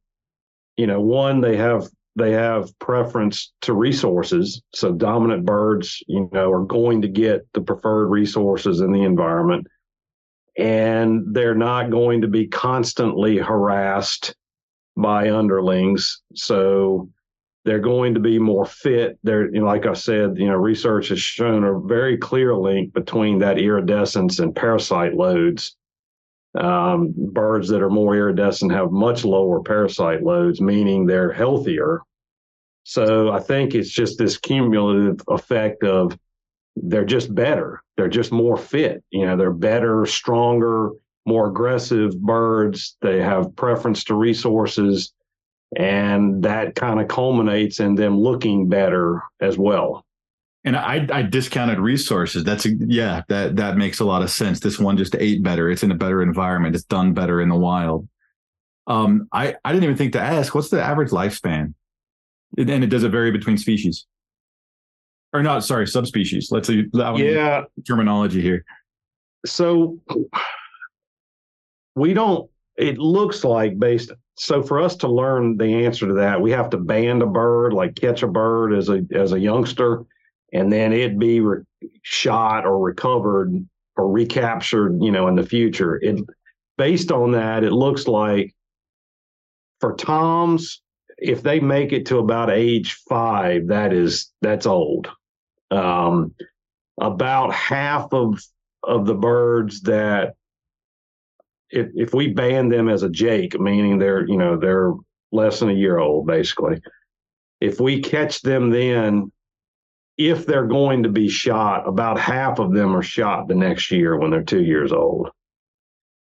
[0.78, 4.61] you know, one they have they have preference to resources.
[4.74, 9.67] So dominant birds, you know, are going to get the preferred resources in the environment.
[10.57, 14.36] And they're not going to be constantly harassed
[14.97, 16.22] by underlings.
[16.36, 17.09] So
[17.64, 19.20] they're going to be more fit.
[19.24, 22.93] They're, you know, like I said, you know, research has shown a very clear link
[22.93, 25.76] between that iridescence and parasite loads.
[26.53, 32.01] Um, birds that are more iridescent have much lower parasite loads, meaning they're healthier.
[32.84, 36.18] So I think it's just this cumulative effect of
[36.76, 37.82] they're just better.
[37.95, 39.03] They're just more fit.
[39.12, 40.89] You know, they're better, stronger,
[41.26, 42.97] more aggressive birds.
[43.01, 45.14] They have preference to resources
[45.78, 50.05] and that kind of culminates in them looking better as well
[50.63, 52.43] and I, I discounted resources.
[52.43, 54.59] That's a, yeah, that that makes a lot of sense.
[54.59, 55.69] This one just ate better.
[55.69, 56.76] It's in a better environment.
[56.76, 58.07] It's done better in the wild.
[58.88, 61.74] Um, I I didn't even think to ask what's the average lifespan,
[62.57, 64.05] and it does it vary between species,
[65.34, 65.63] or not?
[65.63, 66.51] Sorry, subspecies.
[66.51, 68.63] Let's say yeah terminology here.
[69.47, 69.99] So
[71.95, 72.49] we don't.
[72.78, 74.11] It looks like based
[74.41, 77.73] so for us to learn the answer to that, we have to band a bird,
[77.73, 80.03] like catch a bird as a as a youngster,
[80.51, 81.61] and then it be re-
[82.01, 83.53] shot or recovered
[83.95, 85.99] or recaptured, you know, in the future.
[86.01, 86.21] It
[86.75, 88.55] based on that, it looks like
[89.79, 90.81] for toms,
[91.19, 95.07] if they make it to about age five, that is that's old.
[95.69, 96.33] Um,
[96.99, 98.43] about half of
[98.81, 100.33] of the birds that
[101.72, 104.93] if if we band them as a Jake, meaning they're you know they're
[105.32, 106.82] less than a year old basically,
[107.59, 109.32] if we catch them then,
[110.17, 114.17] if they're going to be shot, about half of them are shot the next year
[114.17, 115.30] when they're two years old.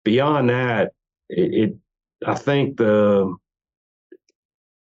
[0.04, 0.92] Beyond that,
[1.30, 1.76] it, it
[2.26, 3.36] I think the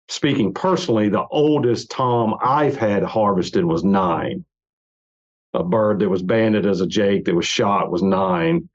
[0.08, 4.46] speaking personally, the oldest tom I've had harvested was nine.
[5.54, 8.70] A bird that was banded as a Jake that was shot was nine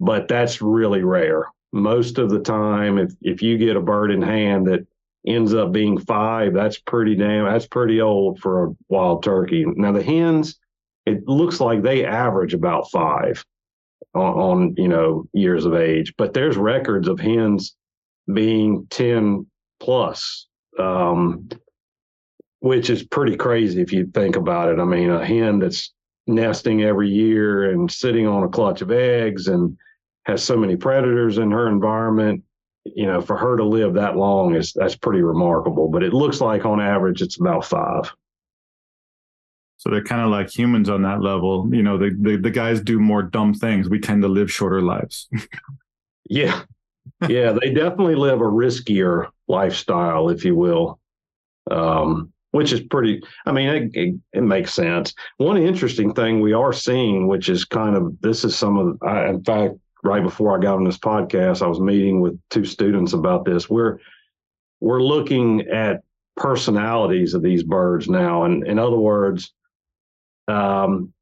[0.00, 1.46] but that's really rare.
[1.72, 4.86] Most of the time, if if you get a bird in hand that
[5.26, 9.64] ends up being five, that's pretty damn that's pretty old for a wild turkey.
[9.66, 10.58] Now the hens,
[11.06, 13.44] it looks like they average about five
[14.14, 17.76] on, on you know years of age, but there's records of hens
[18.32, 19.46] being ten
[19.78, 20.46] plus.
[20.78, 21.48] Um,
[22.60, 24.78] which is pretty crazy if you think about it.
[24.78, 25.92] I mean, a hen that's
[26.26, 29.76] nesting every year and sitting on a clutch of eggs and
[30.30, 32.42] has so many predators in her environment
[32.84, 36.40] you know for her to live that long is that's pretty remarkable but it looks
[36.40, 38.10] like on average it's about five.
[39.76, 41.66] So they're kind of like humans on that level.
[41.72, 43.88] You know the, the, the guys do more dumb things.
[43.88, 45.28] We tend to live shorter lives.
[46.32, 46.62] Yeah.
[47.28, 51.00] Yeah they definitely live a riskier lifestyle if you will
[51.70, 55.12] um, which is pretty i mean it, it, it, makes sense.
[55.38, 59.28] One interesting thing we are seeing which is kind of this is some of I,
[59.28, 63.12] in fact right before I got on this podcast, I was meeting with two students
[63.12, 63.68] about this.
[63.68, 63.98] We're
[64.80, 66.02] we're looking at
[66.36, 69.52] personalities of these birds now, and in other words,
[70.48, 71.12] um,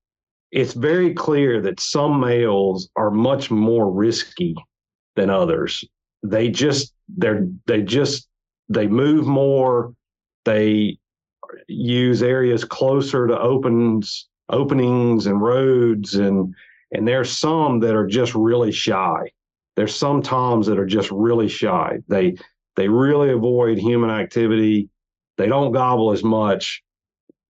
[0.51, 4.55] it's very clear that some males are much more risky
[5.17, 5.85] than others.
[6.23, 8.29] They just they're they just
[8.69, 9.95] they move more.
[10.45, 10.99] They
[11.67, 16.55] use areas closer to opens openings and roads and
[16.93, 19.31] and there's some that are just really shy.
[19.77, 21.99] There's some toms that are just really shy.
[22.09, 22.37] They
[22.77, 24.89] they really avoid human activity.
[25.37, 26.83] They don't gobble as much.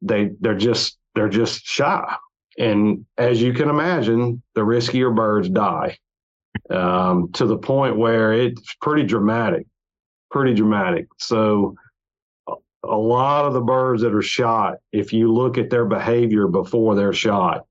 [0.03, 2.17] They they're just they're just shy.
[2.59, 5.97] And as you can imagine, the riskier birds die
[6.71, 9.67] um, to the point where it's pretty dramatic,
[10.31, 11.07] pretty dramatic.
[11.19, 11.77] So
[12.83, 16.95] a lot of the birds that are shot, if you look at their behavior before
[16.95, 17.65] they're shot,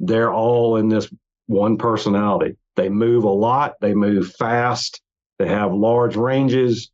[0.00, 1.08] they're all in this
[1.46, 2.56] one personality.
[2.76, 5.00] They move a lot, they move fast,
[5.38, 6.90] they have large ranges,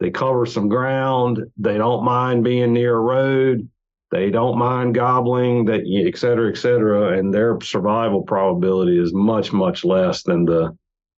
[0.00, 3.68] they cover some ground, they don't mind being near a road,
[4.10, 9.52] they don't mind gobbling, that et cetera, et cetera, and their survival probability is much,
[9.52, 10.76] much less than the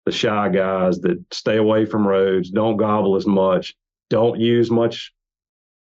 [0.06, 3.76] the shy guys that stay away from roads, don't gobble as much,
[4.08, 5.12] don't use much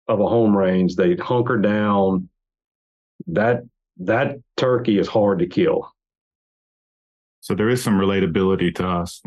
[0.09, 0.95] of a home range.
[0.95, 2.27] They hunker down.
[3.27, 3.63] That
[4.05, 5.91] that turkey is hard to kill.
[7.41, 9.21] So there is some relatability to us.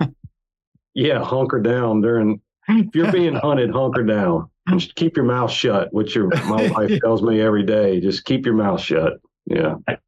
[0.94, 4.50] yeah, hunker down during if you're being hunted, hunker down.
[4.70, 8.00] Just keep your mouth shut, which your my wife tells me every day.
[8.00, 9.14] Just keep your mouth shut.
[9.46, 9.74] Yeah.
[9.86, 9.98] I,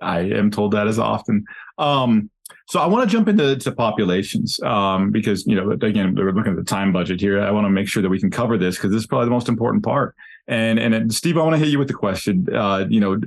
[0.00, 1.44] I am told that as often.
[1.76, 2.30] Um,
[2.68, 6.52] so I want to jump into to populations um, because you know again we're looking
[6.52, 7.42] at the time budget here.
[7.42, 9.32] I want to make sure that we can cover this because this is probably the
[9.32, 10.14] most important part.
[10.46, 12.46] And and Steve, I want to hit you with the question.
[12.54, 13.20] Uh, you know,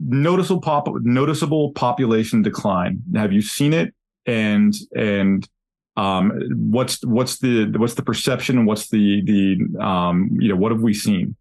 [0.00, 3.02] noticeable pop noticeable population decline.
[3.14, 3.94] Have you seen it?
[4.26, 5.48] And and
[5.96, 6.32] um,
[6.70, 8.66] what's what's the what's the perception?
[8.66, 11.36] What's the the um, you know what have we seen?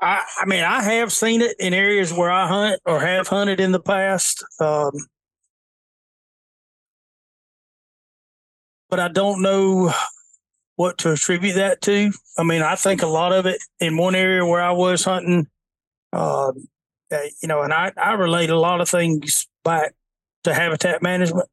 [0.00, 3.60] I, I mean, I have seen it in areas where I hunt or have hunted
[3.60, 4.44] in the past.
[4.60, 4.92] Um,
[8.90, 9.92] but I don't know
[10.76, 12.12] what to attribute that to.
[12.36, 15.48] I mean, I think a lot of it in one area where I was hunting,
[16.16, 16.52] uh,
[17.42, 19.94] you know, and I, I relate a lot of things back
[20.44, 21.48] to habitat management.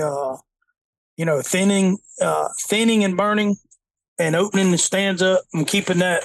[0.00, 0.36] Uh,
[1.16, 3.56] you know, thinning, uh, thinning and burning
[4.18, 6.24] and opening the stands up and keeping that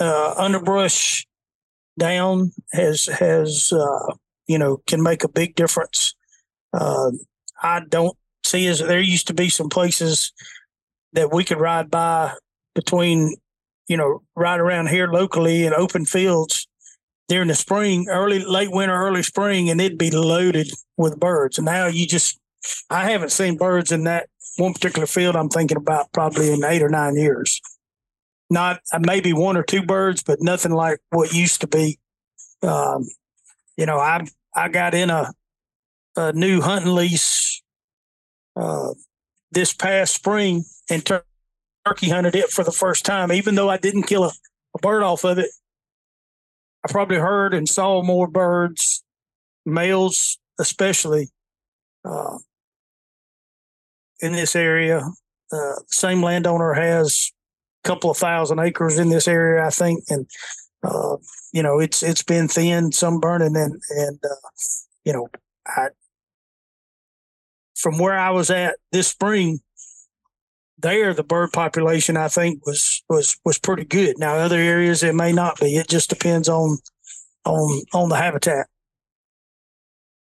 [0.00, 1.26] uh, underbrush
[1.98, 4.14] down has has uh,
[4.46, 6.14] you know can make a big difference.
[6.72, 7.12] Uh,
[7.62, 10.32] I don't see as there used to be some places
[11.12, 12.34] that we could ride by
[12.74, 13.36] between
[13.88, 16.66] you know right around here locally in open fields
[17.28, 21.58] during the spring, early late winter, early spring, and it'd be loaded with birds.
[21.58, 22.38] And now you just
[22.90, 26.82] I haven't seen birds in that one particular field I'm thinking about probably in eight
[26.82, 27.60] or nine years
[28.50, 31.98] not uh, maybe one or two birds, but nothing like what used to be.
[32.62, 33.06] Um,
[33.76, 35.32] you know, I I got in a,
[36.16, 37.62] a new hunting lease
[38.56, 38.94] uh,
[39.50, 41.24] this past spring and tur-
[41.84, 43.32] turkey hunted it for the first time.
[43.32, 44.32] Even though I didn't kill a,
[44.74, 45.50] a bird off of it,
[46.84, 49.02] I probably heard and saw more birds,
[49.64, 51.28] males especially,
[52.04, 52.38] uh,
[54.20, 55.02] in this area.
[55.52, 57.30] Uh, same landowner has
[57.84, 60.26] a couple of thousand acres in this area, I think, and
[60.82, 61.16] uh,
[61.52, 64.48] you know it's it's been thin, some burning, and and uh,
[65.04, 65.28] you know,
[65.66, 65.88] I
[67.74, 69.60] from where I was at this spring,
[70.84, 74.18] there the bird population I think was was was pretty good.
[74.18, 75.76] Now other areas it may not be.
[75.76, 76.78] It just depends on
[77.44, 78.66] on on the habitat.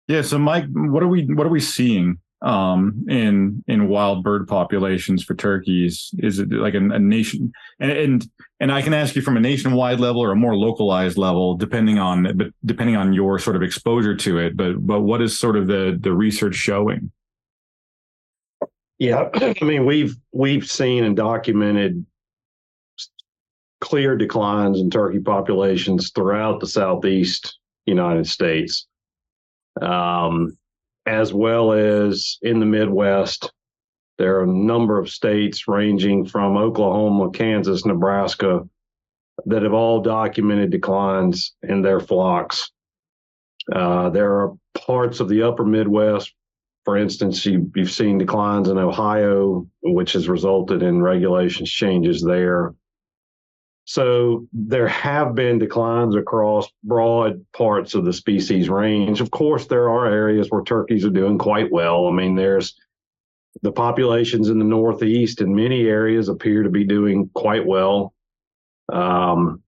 [0.07, 0.23] Yeah.
[0.23, 5.23] So Mike, what are we what are we seeing um, in in wild bird populations
[5.23, 6.13] for turkeys?
[6.17, 7.51] Is it like a, a, nation?
[7.79, 8.29] And and
[8.59, 11.99] and I can ask you from a nationwide level or a more localized level, depending
[11.99, 14.57] on but depending on your sort of exposure to it.
[14.57, 17.11] But but what is sort of the the research showing?
[18.99, 22.05] Yeah, I mean we've we've seen and documented
[23.81, 28.87] clear declines in turkey populations throughout the southeast United States.
[29.81, 30.57] Um,
[31.09, 33.51] as well as in the Midwest.
[34.19, 38.67] There are a number of states ranging from Oklahoma, Kansas, Nebraska
[39.45, 42.71] that have all documented declines in their flocks.
[43.73, 46.33] Uh, there are parts of the upper Midwest,
[46.85, 52.73] for instance, you, have seen declines in Ohio, which has resulted in regulations changes there.
[53.85, 59.19] So there have been declines across broad parts of the species range.
[59.19, 62.07] Of course, there are areas where turkeys are doing quite well.
[62.07, 62.75] I mean, there's
[63.61, 68.13] the populations in the Northeast in many areas appear to be doing quite well.
[68.93, 69.63] Um,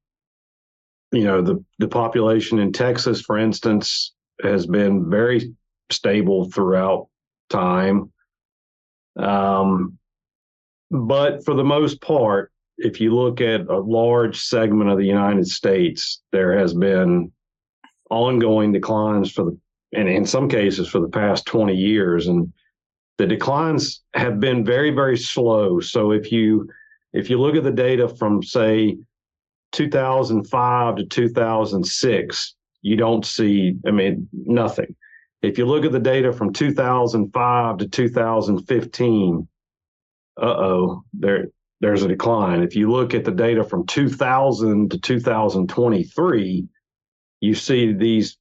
[1.11, 5.53] you know, the, the population in Texas, for instance, has been very
[5.91, 7.07] stable throughout
[7.49, 8.11] time.
[9.17, 9.97] Um,
[10.89, 15.47] but for the most part, if you look at a large segment of the United
[15.47, 17.31] States, there has been
[18.09, 19.57] ongoing declines for the,
[19.93, 22.27] and in some cases for the past 20 years.
[22.27, 22.51] And
[23.17, 25.79] the declines have been very, very slow.
[25.79, 26.67] So if you,
[27.13, 28.97] if you look at the data from say
[29.73, 34.95] 2005 to 2006, you don't see, I mean, nothing.
[35.41, 39.47] If you look at the data from 2005 to 2015,
[40.37, 41.47] uh oh, there
[41.81, 42.61] there's a decline.
[42.61, 46.67] If you look at the data from 2000 to 2023,
[47.41, 48.37] you see these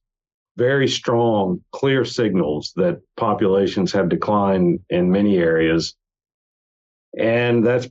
[0.57, 5.95] very strong, clear signals that populations have declined in many areas.
[7.17, 7.89] And that's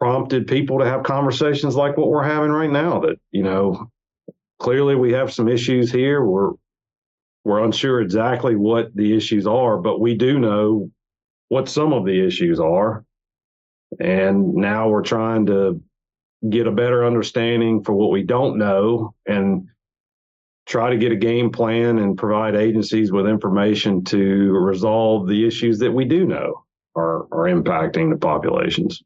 [0.00, 3.90] prompted people to have conversations like what we're having right now that, you know,
[4.58, 6.24] clearly we have some issues here.
[6.24, 6.52] We're
[7.44, 10.90] we're unsure exactly what the issues are, but we do know
[11.48, 13.04] what some of the issues are.
[14.00, 15.82] And now we're trying to
[16.48, 19.68] get a better understanding for what we don't know and
[20.66, 25.78] try to get a game plan and provide agencies with information to resolve the issues
[25.80, 26.64] that we do know
[26.96, 29.02] are, are impacting the populations.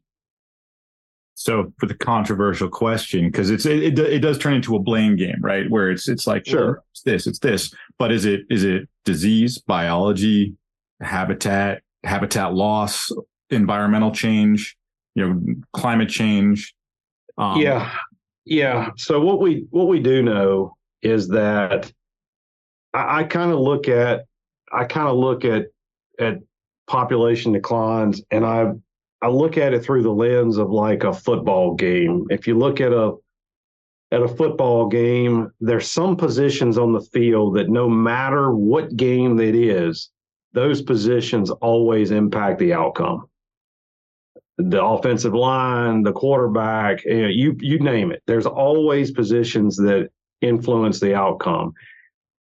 [1.39, 5.15] So for the controversial question, because it's it, it, it does turn into a blame
[5.15, 5.69] game, right?
[5.69, 8.89] Where it's it's like sure well, it's this, it's this, but is it is it
[9.05, 10.55] disease, biology,
[10.99, 13.11] habitat, habitat loss,
[13.51, 14.75] environmental change,
[15.13, 16.73] you know, climate change?
[17.37, 17.93] Um, yeah,
[18.43, 18.89] yeah.
[18.97, 21.91] So what we what we do know is that
[22.95, 24.25] I, I kind of look at
[24.73, 25.67] I kind of look at
[26.19, 26.39] at
[26.87, 28.71] population declines, and I
[29.21, 32.25] I look at it through the lens of like a football game.
[32.29, 33.13] If you look at a
[34.11, 39.39] at a football game, there's some positions on the field that no matter what game
[39.39, 40.09] it is,
[40.53, 43.27] those positions always impact the outcome.
[44.59, 48.23] The offensive line, the quarterback, you you name it.
[48.27, 50.09] There's always positions that
[50.41, 51.73] influence the outcome.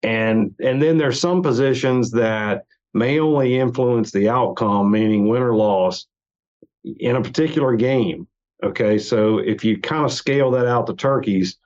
[0.02, 5.54] And and then there's some positions that may only influence the outcome, meaning win or
[5.54, 6.06] loss,
[6.84, 8.26] in a particular game.
[8.62, 11.58] Okay, so if you kind of scale that out to turkeys,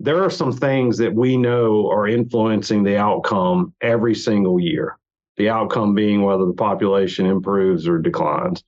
[0.00, 4.98] there are some things that we know are influencing the outcome every single year.
[5.36, 8.64] The outcome being whether the population improves or declines.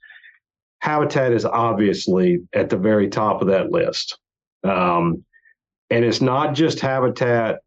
[0.81, 4.19] Habitat is obviously at the very top of that list.
[4.65, 5.25] Um,
[5.91, 7.61] and it's not just habitat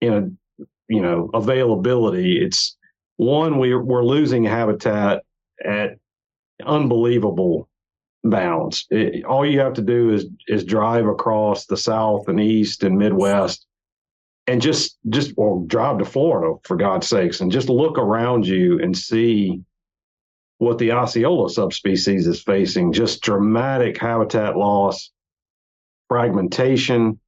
[0.00, 2.76] in a you know availability it's
[3.16, 5.22] one we, we're losing habitat
[5.64, 5.96] at
[6.64, 7.68] unbelievable
[8.24, 12.84] bounds it, all you have to do is is drive across the south and east
[12.84, 13.66] and midwest
[14.46, 18.80] and just just well drive to florida for god's sakes and just look around you
[18.80, 19.60] and see
[20.58, 25.10] what the osceola subspecies is facing just dramatic habitat loss
[26.08, 27.18] fragmentation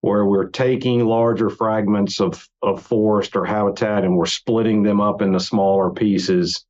[0.00, 5.20] where we're taking larger fragments of, of forest or habitat and we're splitting them up
[5.20, 6.64] into smaller pieces.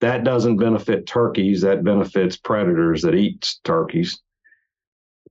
[0.00, 4.20] That doesn't benefit turkeys, that benefits predators that eat turkeys.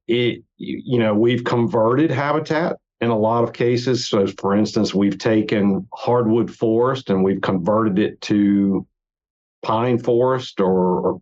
[0.07, 4.07] It, you know, we've converted habitat in a lot of cases.
[4.07, 8.86] So, for instance, we've taken hardwood forest and we've converted it to
[9.63, 11.22] pine forest or, or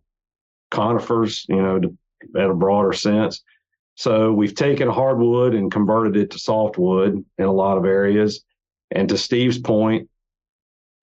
[0.72, 1.98] conifers, you know, to,
[2.38, 3.44] at a broader sense.
[3.96, 8.44] So we've taken hardwood and converted it to softwood in a lot of areas.
[8.92, 10.10] And to Steve's point,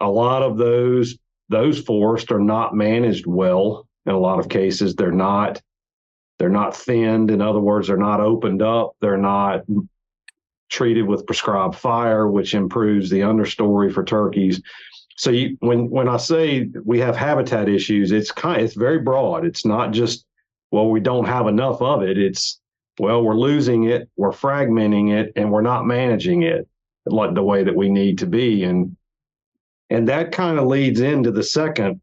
[0.01, 1.18] a lot of those
[1.49, 4.95] those forests are not managed well in a lot of cases.
[4.95, 5.61] They're not
[6.38, 7.30] they're not thinned.
[7.30, 8.97] In other words, they're not opened up.
[9.01, 9.62] They're not
[10.68, 14.61] treated with prescribed fire, which improves the understory for turkeys.
[15.16, 19.45] So you, when when I say we have habitat issues, it's kind it's very broad.
[19.45, 20.26] It's not just
[20.70, 22.18] well we don't have enough of it.
[22.18, 22.61] It's
[22.99, 26.68] well, we're losing it, we're fragmenting it, and we're not managing it
[27.07, 28.62] like the way that we need to be.
[28.62, 28.97] And
[29.95, 32.01] and that kind of leads into the second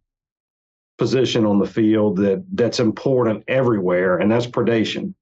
[0.98, 5.14] position on the field that that's important everywhere, and that's predation.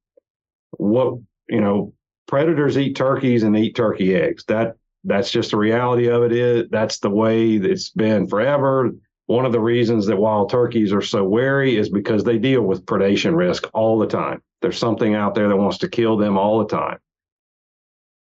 [0.72, 1.94] What you know,
[2.28, 4.46] predators eat turkeys and eat turkey eggs.
[4.46, 6.32] That that's just the reality of it.
[6.32, 8.92] Is that's the way it's been forever.
[9.26, 12.86] One of the reasons that wild turkeys are so wary is because they deal with
[12.86, 16.60] predation risk all the time There's something out there that wants to kill them all
[16.60, 16.98] the time.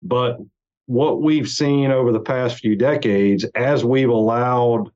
[0.03, 0.39] But
[0.87, 4.91] what we've seen over the past few decades, as we've allowed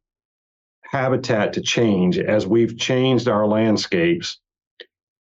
[0.83, 4.41] habitat to change, as we've changed our landscapes,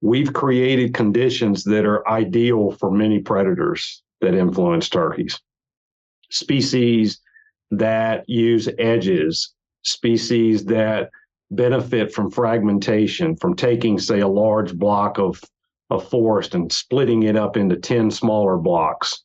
[0.00, 5.40] we've created conditions that are ideal for many predators that influence turkeys.
[6.30, 7.20] Species
[7.70, 11.10] that use edges, species that
[11.50, 15.40] benefit from fragmentation, from taking, say, a large block of,
[15.90, 19.24] of forest and splitting it up into 10 smaller blocks.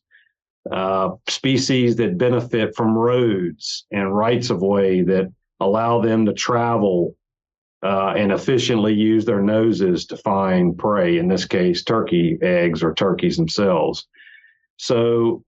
[0.70, 7.16] Uh, species that benefit from roads and rights of way that allow them to travel
[7.82, 12.92] uh, and efficiently use their noses to find prey, in this case, turkey eggs or
[12.92, 14.06] turkeys themselves.
[14.76, 15.44] So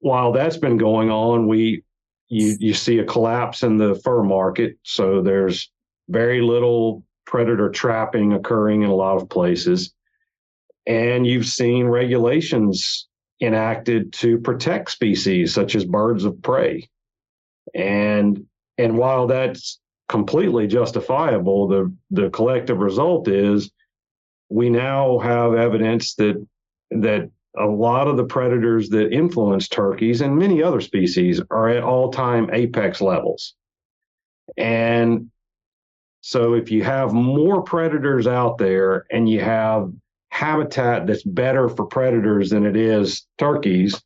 [0.00, 1.84] while that's been going on, we
[2.28, 4.76] you you see a collapse in the fur market.
[4.82, 5.70] So there's
[6.08, 9.92] very little predator trapping occurring in a lot of places.
[10.86, 13.06] And you've seen regulations
[13.40, 16.88] enacted to protect species such as birds of prey.
[17.74, 18.46] And
[18.78, 19.78] and while that's
[20.08, 23.70] completely justifiable, the the collective result is
[24.48, 26.44] we now have evidence that
[26.90, 31.82] that a lot of the predators that influence turkeys and many other species are at
[31.82, 33.54] all-time apex levels.
[34.56, 35.30] And
[36.20, 39.90] so if you have more predators out there and you have
[40.30, 44.00] habitat that's better for predators than it is turkeys,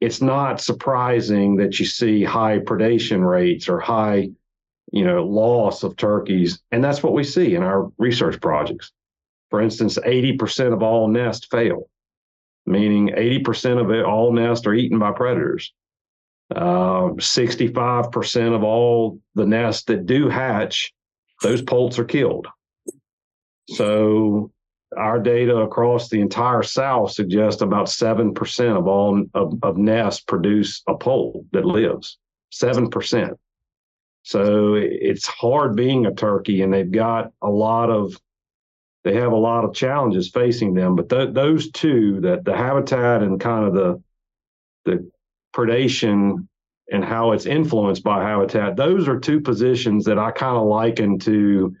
[0.00, 4.30] it's not surprising that you see high predation rates or high,
[4.92, 6.60] you know, loss of turkeys.
[6.70, 8.92] And that's what we see in our research projects.
[9.50, 11.88] For instance, 80% of all nests fail
[12.68, 15.72] meaning 80% of it, all nests are eaten by predators.
[16.54, 20.92] Uh, 65% of all the nests that do hatch,
[21.42, 22.46] those poults are killed.
[23.70, 24.50] So
[24.98, 30.82] our data across the entire South suggests about 7% of all of, of nests produce
[30.88, 32.18] a poult that lives.
[32.52, 33.34] 7%.
[34.22, 38.14] So it's hard being a turkey, and they've got a lot of
[39.04, 40.96] they have a lot of challenges facing them.
[40.96, 44.02] But th- those two, that the habitat and kind of the
[44.84, 45.10] the
[45.54, 46.46] predation
[46.92, 51.18] and how it's influenced by habitat, those are two positions that I kind of liken
[51.20, 51.74] to.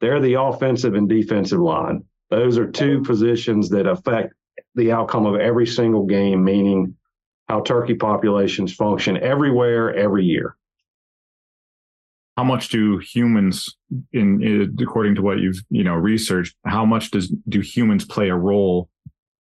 [0.00, 2.04] They're the offensive and defensive line.
[2.32, 4.32] Those are two positions that affect
[4.74, 6.96] the outcome of every single game, meaning
[7.46, 10.56] how turkey populations function everywhere, every year.
[12.38, 13.76] How much do humans
[14.14, 18.30] in, in, according to what you've you know researched how much does do humans play
[18.30, 18.88] a role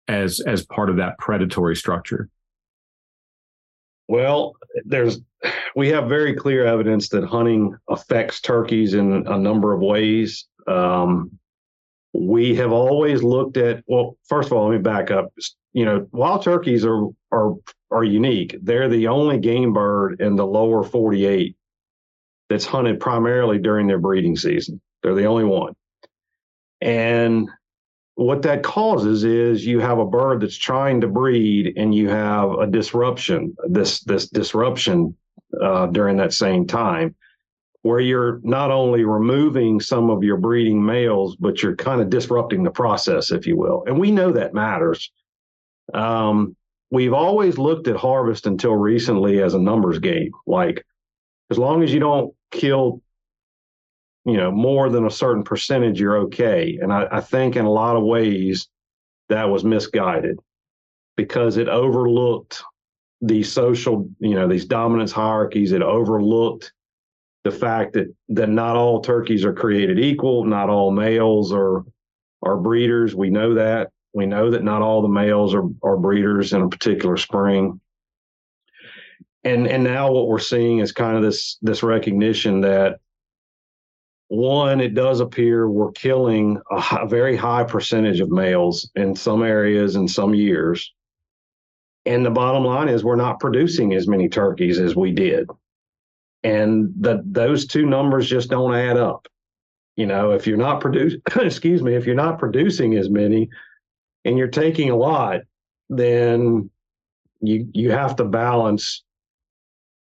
[0.08, 2.30] as as part of that predatory structure?
[4.08, 4.56] Well
[4.86, 5.20] there's
[5.76, 10.48] we have very clear evidence that hunting affects turkeys in a number of ways.
[10.66, 11.38] Um,
[12.14, 15.32] we have always looked at well first of all let me back up
[15.74, 17.56] you know wild turkeys are are
[17.90, 21.56] are unique they're the only game bird in the lower 48
[22.52, 24.82] that's hunted primarily during their breeding season.
[25.02, 25.74] They're the only one.
[26.82, 27.50] And
[28.16, 32.52] what that causes is you have a bird that's trying to breed and you have
[32.52, 35.16] a disruption, this this disruption
[35.64, 37.16] uh, during that same time
[37.84, 42.64] where you're not only removing some of your breeding males, but you're kind of disrupting
[42.64, 43.84] the process, if you will.
[43.88, 45.12] And we know that matters.
[45.94, 46.56] Um,
[46.92, 50.32] we've always looked at harvest until recently as a numbers game.
[50.46, 50.86] Like,
[51.50, 53.02] as long as you don't kill
[54.26, 57.72] you know more than a certain percentage you're okay and I, I, think in a
[57.72, 58.68] lot of ways
[59.30, 60.38] that was misguided
[61.16, 62.62] because it overlooked
[63.22, 66.72] these social you know these dominance hierarchies it overlooked
[67.44, 71.84] the fact that that not all turkeys are created equal not all males are
[72.44, 73.16] are breeders.
[73.16, 73.92] We know that.
[74.14, 77.80] We know that not all the males are, are breeders in a particular spring.
[79.44, 83.00] And and now what we're seeing is kind of this this recognition that
[84.28, 89.16] one it does appear we're killing a, high, a very high percentage of males in
[89.16, 90.94] some areas in some years.
[92.06, 95.48] And the bottom line is we're not producing as many turkeys as we did
[96.44, 99.28] and that those two numbers just don't add up.
[99.96, 103.50] You know if you're not producing excuse me if you're not producing as many
[104.26, 105.42] and you're taking a lot
[105.90, 106.70] then
[107.42, 109.04] you you have to balance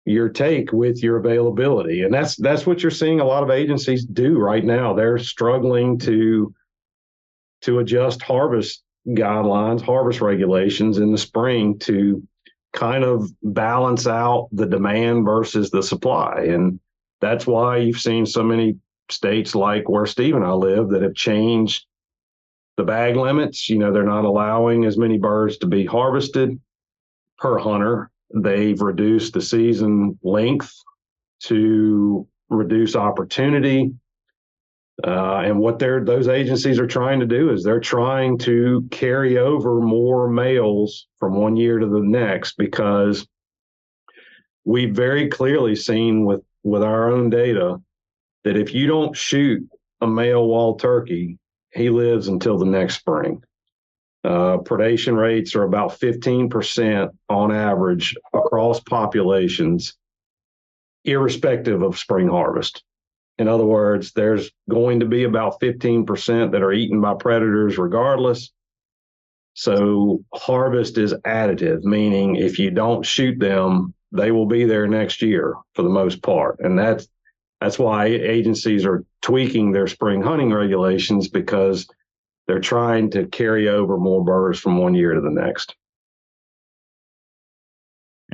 [0.06, 2.04] your take with your availability.
[2.04, 4.94] And that's that's what you're seeing a lot of agencies do right now.
[4.94, 6.54] They're struggling to
[7.62, 12.26] to adjust harvest guidelines harvest regulations in the spring to
[12.74, 16.80] kind of balance out the demand versus the supply and
[17.22, 18.76] that's why you've seen so many
[19.10, 21.86] states like where steve and i live that have changed
[22.78, 23.70] the bag limits.
[23.70, 26.60] You know, they're not allowing as many birds to be harvested
[27.38, 28.10] per hunter.
[28.34, 30.74] They've reduced the season length
[31.44, 33.94] to reduce opportunity.
[35.04, 39.40] Uh, and what they're those agencies are trying to do is they're trying to carry
[39.40, 43.28] over more males from one year to the next because
[44.66, 47.82] we've very clearly seen with with our own data
[48.44, 49.68] that if you don't shoot
[50.02, 51.40] a male wild turkey,
[51.74, 53.42] he lives until the next spring.
[54.24, 59.96] Uh, predation rates are about 15% on average across populations,
[61.04, 62.84] irrespective of spring harvest.
[63.38, 68.52] In other words, there's going to be about 15% that are eaten by predators regardless.
[69.56, 75.22] So harvest is additive, meaning if you don't shoot them, they will be there next
[75.22, 76.60] year for the most part.
[76.60, 77.08] And that's
[77.60, 81.88] that's why agencies are tweaking their spring hunting regulations because
[82.46, 85.74] they're trying to carry over more birds from one year to the next.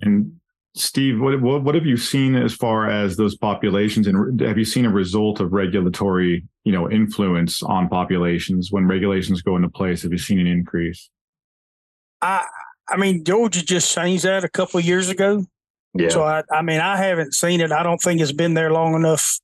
[0.02, 0.40] And
[0.76, 4.66] Steve, what, what, what have you seen as far as those populations, and have you
[4.66, 10.04] seen a result of regulatory, you know, influence on populations when regulations go into place?
[10.04, 11.10] Have you seen an increase?
[12.22, 12.46] I
[12.88, 15.46] I mean, Georgia just changed that a couple of years ago.
[15.94, 16.10] Yeah.
[16.10, 17.72] So I I mean, I haven't seen it.
[17.72, 19.40] I don't think it's been there long enough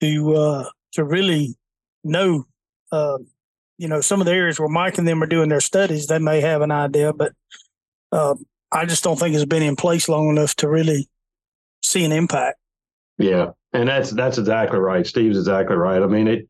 [0.00, 1.56] to uh to really
[2.04, 2.46] know.
[2.90, 3.18] Uh,
[3.76, 6.18] you know, some of the areas where Mike and them are doing their studies, they
[6.18, 7.32] may have an idea, but
[8.10, 8.34] uh,
[8.72, 11.08] I just don't think it's been in place long enough to really
[11.82, 12.58] see an impact.
[13.18, 15.06] Yeah, and that's that's exactly right.
[15.06, 16.02] Steve's exactly right.
[16.02, 16.48] I mean it,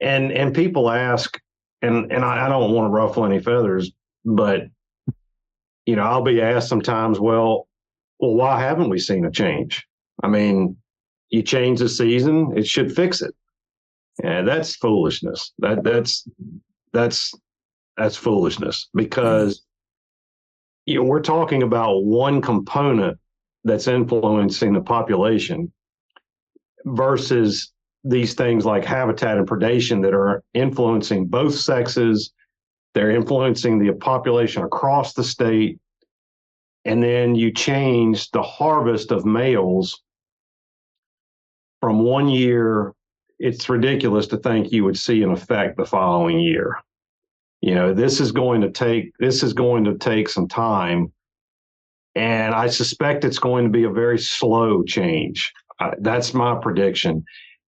[0.00, 1.38] and and people ask,
[1.82, 3.90] and and I, I don't want to ruffle any feathers,
[4.24, 4.62] but
[5.86, 7.68] you know I'll be asked sometimes, well,
[8.18, 9.84] well, why haven't we seen a change?
[10.22, 10.76] I mean,
[11.30, 13.34] you change the season, it should fix it.
[14.22, 15.52] Yeah, that's foolishness.
[15.58, 16.26] That that's
[16.92, 17.32] that's
[17.96, 19.62] that's foolishness because
[20.86, 23.18] you know, we're talking about one component
[23.64, 25.72] that's influencing the population
[26.84, 27.72] versus
[28.04, 32.32] these things like habitat and predation that are influencing both sexes.
[32.94, 35.78] They're influencing the population across the state.
[36.86, 40.02] And then you change the harvest of males
[41.80, 42.94] from one year.
[43.38, 46.76] It's ridiculous to think you would see an effect the following year
[47.60, 51.12] you know this is going to take this is going to take some time.
[52.16, 55.52] And i suspect it's going to be a very slow change.
[55.78, 57.24] Uh, that's my prediction.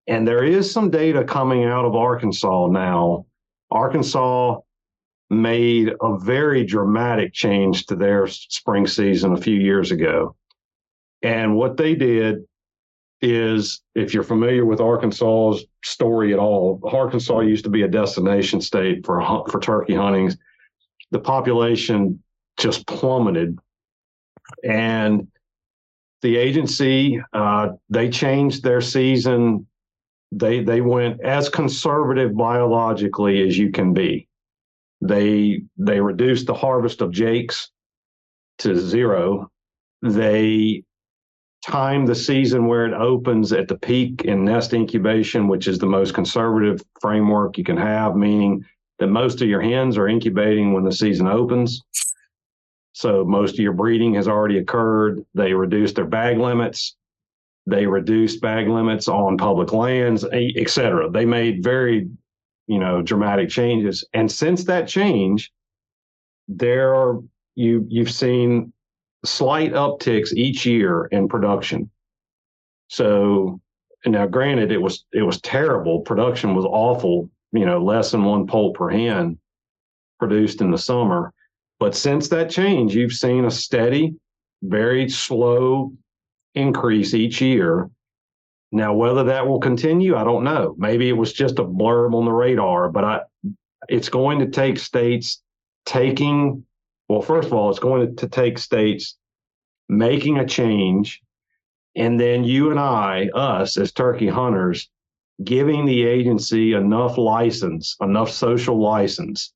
[0.07, 3.25] And there is some data coming out of arkansas now.
[3.71, 4.59] Arkansas
[5.29, 10.35] made a very dramatic change to their spring season a few years ago.
[11.21, 12.43] And what they did
[13.23, 18.59] is if you're familiar with Arkansas's story at all, Arkansas used to be a destination
[18.59, 20.37] state for for turkey huntings.
[21.11, 22.21] The population
[22.57, 23.57] just plummeted,
[24.63, 25.27] and
[26.21, 29.67] the agency uh, they changed their season.
[30.33, 34.27] They they went as conservative biologically as you can be.
[34.99, 37.71] They they reduced the harvest of jakes
[38.59, 39.49] to zero.
[40.01, 40.83] They
[41.65, 45.85] time the season where it opens at the peak in nest incubation, which is the
[45.85, 48.63] most conservative framework you can have, meaning
[48.99, 51.81] that most of your hens are incubating when the season opens.
[52.93, 55.25] So most of your breeding has already occurred.
[55.33, 56.95] They reduced their bag limits.
[57.65, 61.09] They reduced bag limits on public lands, et cetera.
[61.09, 62.09] They made very,
[62.67, 64.03] you know, dramatic changes.
[64.13, 65.51] And since that change,
[66.49, 67.21] there are
[67.55, 68.72] you you've seen
[69.25, 71.89] slight upticks each year in production.
[72.87, 73.61] So
[74.05, 76.01] now granted it was it was terrible.
[76.01, 79.37] Production was awful, you know, less than one poult per hen
[80.19, 81.33] produced in the summer.
[81.79, 84.15] But since that change, you've seen a steady,
[84.61, 85.93] very slow
[86.55, 87.89] increase each year.
[88.71, 90.75] Now, whether that will continue, I don't know.
[90.77, 93.21] Maybe it was just a blurb on the radar, but I,
[93.87, 95.41] it's going to take states
[95.85, 96.65] taking
[97.13, 99.17] well, first of all, it's going to take states
[99.87, 101.21] making a change,
[101.95, 104.89] and then you and I, us as turkey hunters,
[105.43, 109.53] giving the agency enough license, enough social license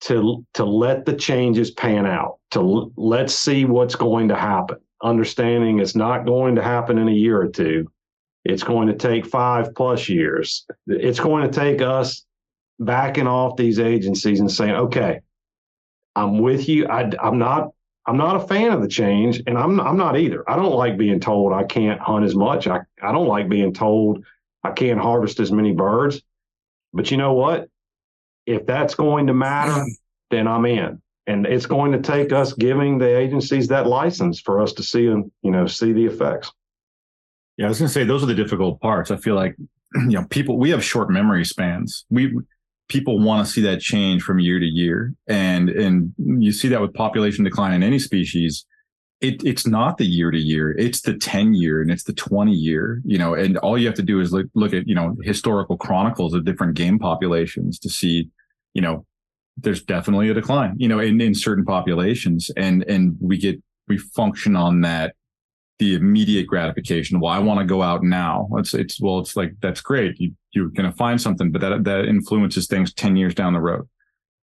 [0.00, 2.38] to to let the changes pan out.
[2.50, 4.78] To let's see what's going to happen.
[5.04, 7.88] Understanding it's not going to happen in a year or two.
[8.44, 10.66] It's going to take five plus years.
[10.88, 12.26] It's going to take us
[12.80, 15.20] backing off these agencies and saying, okay,
[16.16, 16.86] I'm with you.
[16.86, 17.70] I, am not.
[18.06, 20.48] I'm not a fan of the change, and I'm I'm not either.
[20.48, 22.66] I don't like being told I can't hunt as much.
[22.66, 24.24] I I don't like being told
[24.62, 26.20] I can't harvest as many birds.
[26.92, 27.68] But you know what?
[28.46, 29.84] if that's going to matter,
[30.30, 31.00] then I'm in.
[31.26, 35.06] And it's going to take us giving the agencies that license for us to see
[35.06, 36.52] and you know, see the effects.
[37.56, 39.10] Yeah, I was going to say those are the difficult parts.
[39.10, 39.56] I feel like
[39.94, 42.04] you know people we have short memory spans.
[42.10, 42.38] We
[42.88, 46.80] people want to see that change from year to year, and and you see that
[46.80, 48.66] with population decline in any species.
[49.20, 52.52] It, it's not the year to year; it's the ten year and it's the twenty
[52.52, 53.00] year.
[53.04, 55.76] You know, and all you have to do is look look at you know historical
[55.76, 58.28] chronicles of different game populations to see,
[58.74, 59.06] you know,
[59.56, 60.74] there's definitely a decline.
[60.76, 65.14] You know, in in certain populations, and and we get we function on that
[65.84, 67.20] the immediate gratification.
[67.20, 68.48] Well, I want to go out now.
[68.56, 70.18] It's it's well, it's like that's great.
[70.18, 73.86] You you're gonna find something, but that that influences things ten years down the road.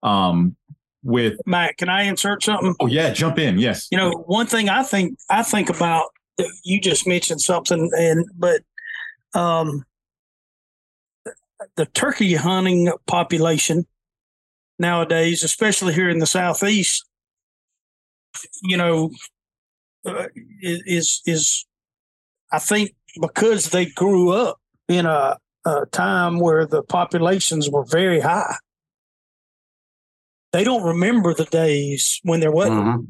[0.03, 0.55] Um,
[1.03, 2.75] with Mac, can I insert something?
[2.79, 3.57] Oh yeah, jump in.
[3.57, 3.88] Yes.
[3.91, 6.09] You know, one thing I think I think about
[6.63, 8.61] you just mentioned something, and but
[9.34, 9.84] um,
[11.75, 13.88] the turkey hunting population
[14.77, 17.05] nowadays, especially here in the southeast,
[18.61, 19.09] you know,
[20.06, 20.28] uh,
[20.62, 21.66] is is
[22.51, 28.20] I think because they grew up in a, a time where the populations were very
[28.20, 28.56] high.
[30.51, 33.04] They don't remember the days when there wasn't mm-hmm.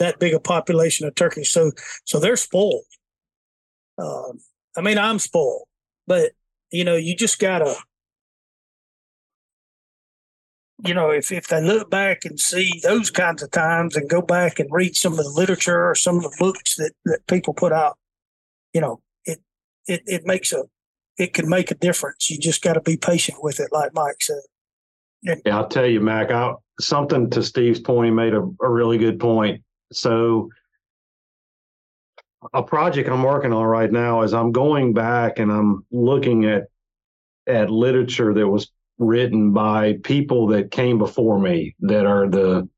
[0.00, 1.50] that big a population of turkeys.
[1.50, 1.72] So
[2.04, 2.84] so they're spoiled.
[3.98, 4.40] Um,
[4.76, 5.66] I mean, I'm spoiled,
[6.06, 6.32] but
[6.72, 7.76] you know, you just gotta
[10.84, 14.22] you know, if, if they look back and see those kinds of times and go
[14.22, 17.54] back and read some of the literature or some of the books that, that people
[17.54, 17.98] put out,
[18.72, 19.40] you know, it,
[19.86, 20.64] it, it makes a,
[21.18, 22.30] it can make a difference.
[22.30, 24.40] You just got to be patient with it, like Mike said.
[25.24, 28.68] And, yeah, I'll tell you, Mac, I, something to Steve's point, he made a, a
[28.68, 29.62] really good point.
[29.92, 30.50] So,
[32.54, 36.68] a project I'm working on right now is I'm going back and I'm looking at
[37.46, 38.70] at literature that was
[39.00, 42.68] written by people that came before me that are the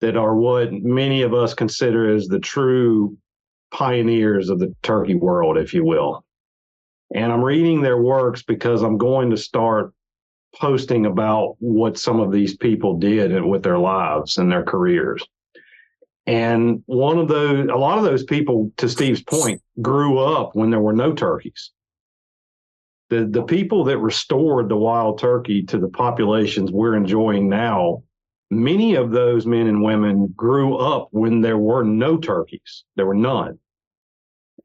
[0.00, 3.16] that are what many of us consider as the true
[3.72, 6.24] pioneers of the turkey world, if you will.
[7.12, 9.92] And I'm reading their works because I'm going to start
[10.54, 15.24] posting about what some of these people did with their lives and their careers.
[16.26, 20.70] And one of those, a lot of those people, to Steve's point, grew up when
[20.70, 21.72] there were no turkeys
[23.10, 28.02] the the people that restored the wild turkey to the populations we're enjoying now
[28.50, 32.84] many of those men and women grew up when there were no turkeys.
[32.96, 33.58] There were none.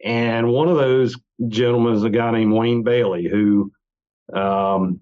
[0.04, 1.16] And one of those
[1.48, 3.72] gentlemen is a guy named wayne bailey who
[4.34, 5.00] um,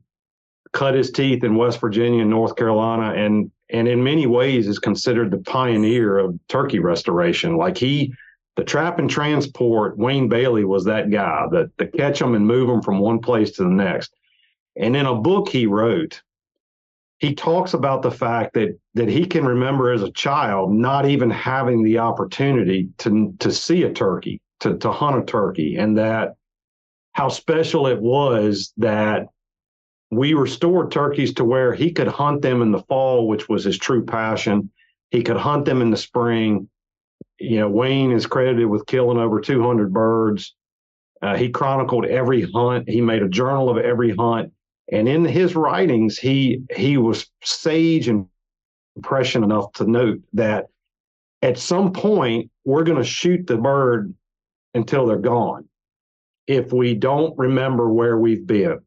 [0.73, 4.79] cut his teeth in west virginia and north carolina and and in many ways is
[4.79, 7.55] considered the pioneer of turkey restoration.
[7.55, 8.13] Like he
[8.55, 12.67] the trap and transport, Wayne Bailey was that guy that to catch them and move
[12.67, 14.13] them from one place to the next.
[14.75, 16.21] And in a book he wrote,
[17.19, 21.29] he talks about the fact that that he can remember as a child not even
[21.29, 26.35] having the opportunity to to see a turkey, to to hunt a turkey, and that
[27.13, 29.27] how special it was that
[30.09, 33.77] we restored turkeys to where he could hunt them in the fall, which was his
[33.77, 34.69] true passion.
[35.09, 36.69] He could hunt them in the spring
[37.41, 40.55] you know, Wayne is credited with killing over 200 birds.
[41.21, 42.89] Uh, he chronicled every hunt.
[42.89, 44.51] He made a journal of every hunt,
[44.91, 48.27] and in his writings, he he was sage and
[49.03, 50.67] prescient enough to note that
[51.41, 54.13] at some point we're going to shoot the bird
[54.73, 55.67] until they're gone
[56.47, 58.79] if we don't remember where we've been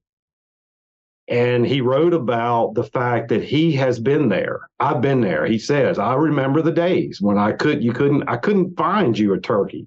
[1.28, 4.68] and he wrote about the fact that he has been there.
[4.78, 5.46] I've been there.
[5.46, 9.32] He says i remember the days when i could you couldn't i couldn't find you
[9.32, 9.86] a turkey.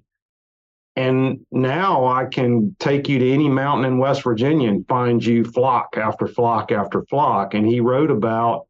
[0.96, 5.44] And now i can take you to any mountain in west virginia and find you
[5.44, 7.54] flock after flock after flock.
[7.54, 8.66] And he wrote about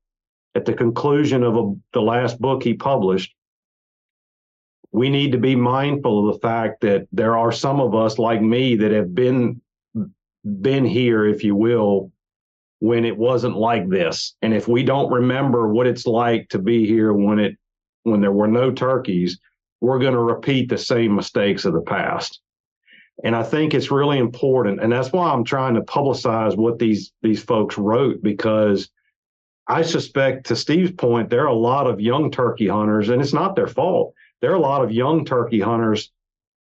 [0.55, 3.35] at the conclusion of a, the last book he published
[4.91, 8.41] we need to be mindful of the fact that there are some of us like
[8.41, 9.61] me that have been
[10.45, 12.11] been here if you will
[12.81, 14.37] when it wasn't like this.
[14.43, 17.57] And if we don't remember what it's like to be here when it
[18.05, 19.39] when there were no turkeys,
[19.81, 22.41] we're going to repeat the same mistakes of the past.
[23.25, 27.13] And I think it's really important, and that's why I'm trying to publicize what these
[27.23, 28.89] these folks wrote because
[29.67, 33.35] I suspect, to Steve's point, there are a lot of young turkey hunters, and it's
[33.35, 34.15] not their fault.
[34.41, 36.11] There are a lot of young turkey hunters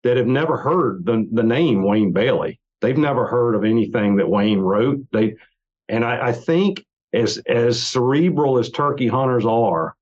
[0.03, 2.59] that have never heard the the name Wayne Bailey.
[2.81, 4.99] They've never heard of anything that Wayne wrote.
[5.11, 5.35] They
[5.93, 6.83] and I, I think
[7.13, 9.95] as as cerebral as turkey hunters are,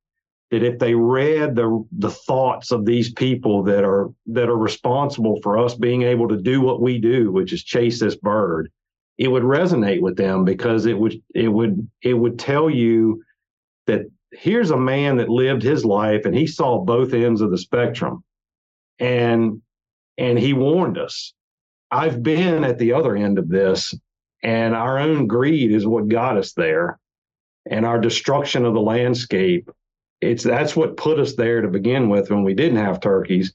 [0.50, 5.42] that if they read the the thoughts of these people that are that are responsible
[5.42, 8.72] for us being able to do what we do, which is chase this bird,
[9.18, 13.22] it would resonate with them because it would it would it would tell you
[13.88, 17.58] that here's a man that lived his life and he saw both ends of the
[17.58, 18.24] spectrum.
[19.00, 19.62] And
[20.18, 21.34] and he warned us.
[21.92, 23.94] I've been at the other end of this
[24.44, 27.00] and our own greed is what got us there.
[27.70, 29.70] And our destruction of the landscape
[30.22, 33.54] it's that's what put us there to begin with when we didn't have turkeys.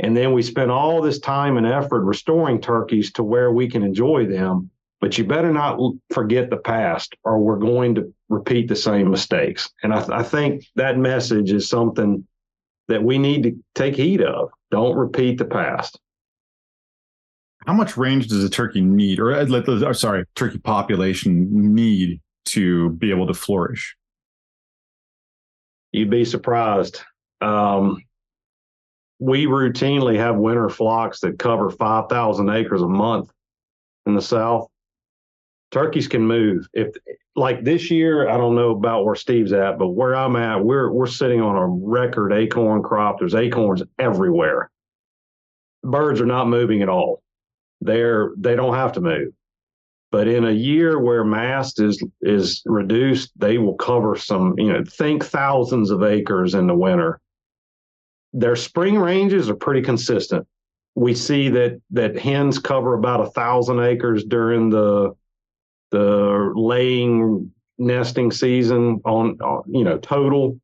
[0.00, 3.82] And then we spent all this time and effort restoring turkeys to where we can
[3.82, 4.70] enjoy them.
[5.00, 5.78] But you better not
[6.12, 9.70] forget the past or we're going to repeat the same mistakes.
[9.82, 12.26] And I, I think that message is something
[12.88, 14.50] that we need to take heed of.
[14.70, 15.98] Don't repeat the past
[17.66, 19.46] how much range does a turkey need or, uh,
[19.84, 23.96] or sorry turkey population need to be able to flourish
[25.92, 27.00] you'd be surprised.
[27.40, 28.02] Um,
[29.18, 33.30] we routinely have winter flocks that cover 5,000 acres a month
[34.06, 34.68] in the South.
[35.70, 36.66] Turkeys can move.
[36.72, 36.94] If
[37.36, 40.90] like this year, I don't know about where Steve's at, but where I'm at, we're
[40.90, 43.18] we're sitting on a record acorn crop.
[43.18, 44.68] There's acorns everywhere.
[45.84, 47.22] Birds are not moving at all.
[47.80, 49.32] They're they don't have to move.
[50.12, 54.82] But in a year where mast is is reduced, they will cover some, you know,
[54.84, 57.20] think thousands of acres in the winter.
[58.32, 60.46] Their spring ranges are pretty consistent.
[60.96, 65.14] We see that that hens cover about a thousand acres during the
[65.90, 70.60] the laying nesting season on, on you know total,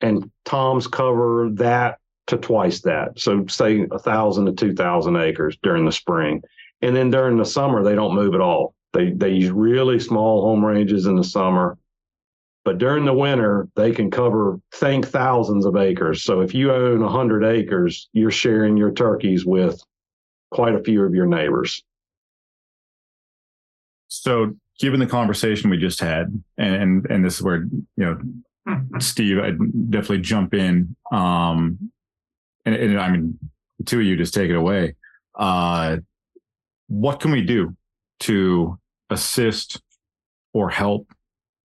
[0.00, 1.98] and toms cover that
[2.28, 3.18] to twice that.
[3.18, 6.42] So say a thousand to two thousand acres during the spring
[6.82, 8.74] and then during the summer, they don't move at all.
[8.92, 11.78] They they use really small home ranges in the summer,
[12.64, 16.24] but during the winter they can cover think thousands of acres.
[16.24, 19.80] So if you own hundred acres, you're sharing your turkeys with
[20.50, 21.82] quite a few of your neighbors.
[24.08, 27.66] So, given the conversation we just had, and and this is where
[27.96, 28.20] you
[28.66, 30.94] know, Steve, I'd definitely jump in.
[31.10, 31.90] Um,
[32.64, 33.38] and, and I mean,
[33.86, 34.94] two of you just take it away.
[35.34, 35.98] Uh,
[36.88, 37.76] what can we do
[38.20, 38.78] to
[39.10, 39.80] assist
[40.52, 41.08] or help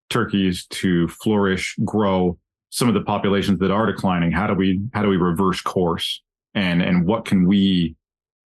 [0.09, 2.37] turkeys to flourish, grow
[2.69, 4.31] some of the populations that are declining?
[4.31, 6.21] How do we how do we reverse course?
[6.53, 7.95] And and what can we,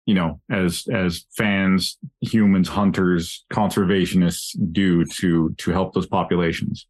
[0.05, 6.87] you know, as as fans, humans, hunters, conservationists do to to help those populations?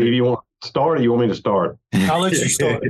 [0.00, 1.78] Steve, you want to start or you want me to start?
[1.94, 2.82] I'll let you start.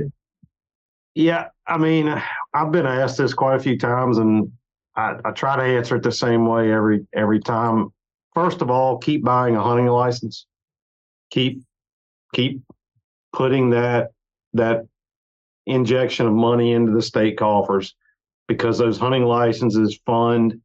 [1.13, 2.21] Yeah, I mean,
[2.53, 4.51] I've been asked this quite a few times, and
[4.95, 7.89] I, I, try to answer it the same way every every time.
[8.33, 10.45] First of all, keep buying a hunting license.
[11.31, 11.63] Keep
[12.33, 12.61] keep
[13.31, 14.11] putting that
[14.53, 14.85] that
[15.65, 17.95] injection of money into the state coffers
[18.47, 20.59] because those hunting licenses fund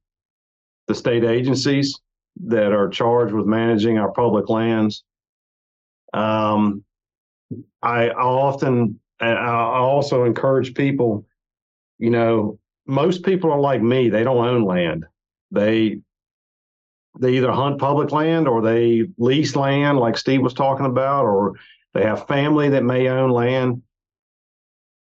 [0.89, 1.99] the state agencies
[2.45, 5.05] that are charged with managing our public lands.
[6.13, 6.85] Um,
[7.83, 11.27] I, I often and I also encourage people,
[11.99, 14.09] you know, most people are like me.
[14.09, 15.05] They don't own land.
[15.51, 16.01] They
[17.19, 21.55] they either hunt public land or they lease land, like Steve was talking about, or
[21.93, 23.83] they have family that may own land.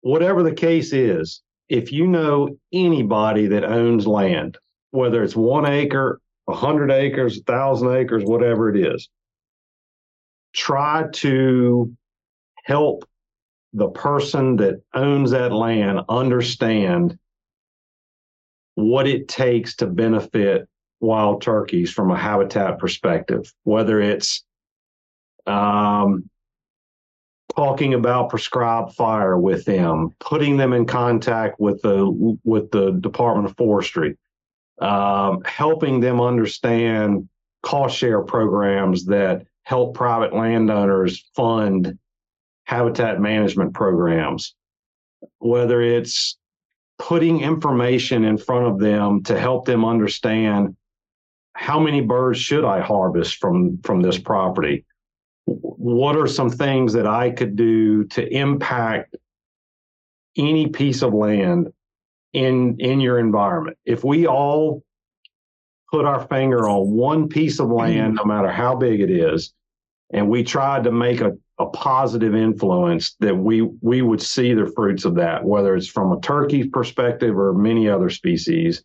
[0.01, 4.57] Whatever the case is, if you know anybody that owns land,
[4.91, 9.09] whether it's one acre, a hundred acres, a thousand acres, whatever it is,
[10.57, 11.95] try to
[12.63, 13.07] help
[13.73, 17.17] the person that owns that land understand
[18.73, 20.67] what it takes to benefit
[20.99, 24.43] wild turkeys from a habitat perspective, whether it's
[25.45, 26.27] um,
[27.55, 33.47] talking about prescribed fire with them, putting them in contact with the with the Department
[33.47, 34.17] of Forestry,
[34.81, 37.29] um, helping them understand
[37.61, 41.99] cost share programs that help private landowners fund
[42.63, 44.55] habitat management programs,
[45.39, 46.37] whether it's
[46.97, 50.73] putting information in front of them to help them understand
[51.51, 54.85] how many birds should I harvest from from this property?
[55.43, 59.17] What are some things that I could do to impact
[60.37, 61.73] any piece of land
[62.31, 63.77] in in your environment?
[63.83, 64.81] If we all
[65.91, 69.53] put our finger on one piece of land, no matter how big it is,
[70.11, 74.71] and we tried to make a a positive influence that we we would see the
[74.75, 78.83] fruits of that, whether it's from a turkey perspective or many other species.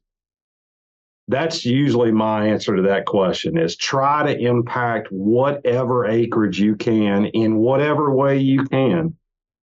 [1.29, 7.27] That's usually my answer to that question is try to impact whatever acreage you can
[7.27, 9.17] in whatever way you can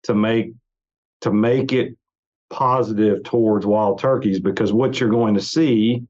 [0.03, 0.53] to make
[1.21, 1.97] to make it
[2.49, 6.03] positive towards wild turkeys because what you're going to see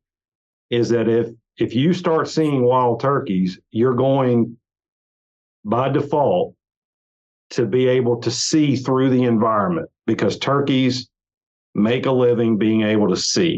[0.70, 4.58] is that if if you start seeing wild turkeys, you're going
[5.66, 6.56] by default
[7.52, 11.10] to be able to see through the environment because turkeys
[11.76, 13.58] make a living being able to see.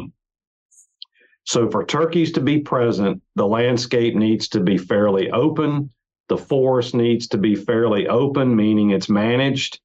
[1.44, 5.90] So, for turkeys to be present, the landscape needs to be fairly open.
[6.30, 9.80] The forest needs to be fairly open, meaning it's managed.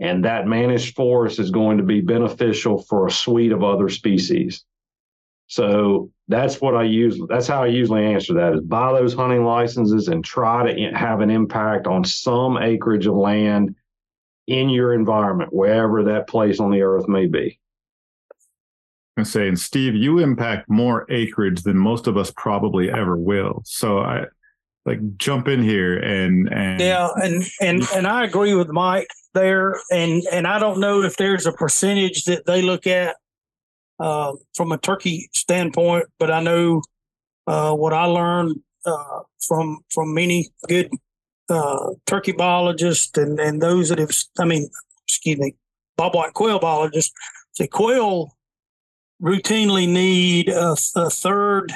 [0.00, 4.64] And that managed forest is going to be beneficial for a suite of other species.
[5.52, 7.20] So that's what I use.
[7.28, 11.20] That's how I usually answer that is buy those hunting licenses and try to have
[11.20, 13.74] an impact on some acreage of land
[14.46, 17.60] in your environment, wherever that place on the earth may be.
[19.18, 23.60] I'm saying, Steve, you impact more acreage than most of us probably ever will.
[23.66, 24.24] So I
[24.86, 29.76] like jump in here and and yeah, and and and I agree with Mike there,
[29.90, 33.16] and and I don't know if there's a percentage that they look at
[33.98, 36.82] uh, from a turkey standpoint, but I know
[37.46, 40.90] uh, what I learned uh, from from many good
[41.48, 44.68] uh, turkey biologists and and those that have, I mean,
[45.06, 45.54] excuse me,
[45.98, 47.12] bobwhite quail biologists.
[47.52, 48.36] Say quail
[49.22, 51.72] routinely need a, a third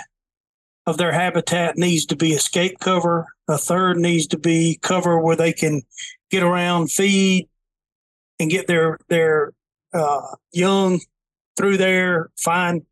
[0.87, 3.27] of their habitat needs to be escape cover.
[3.49, 5.83] A third needs to be cover where they can
[6.31, 7.49] get around, feed,
[8.41, 9.53] and get their their
[9.93, 10.21] uh,
[10.53, 11.01] young
[11.57, 12.83] through there, find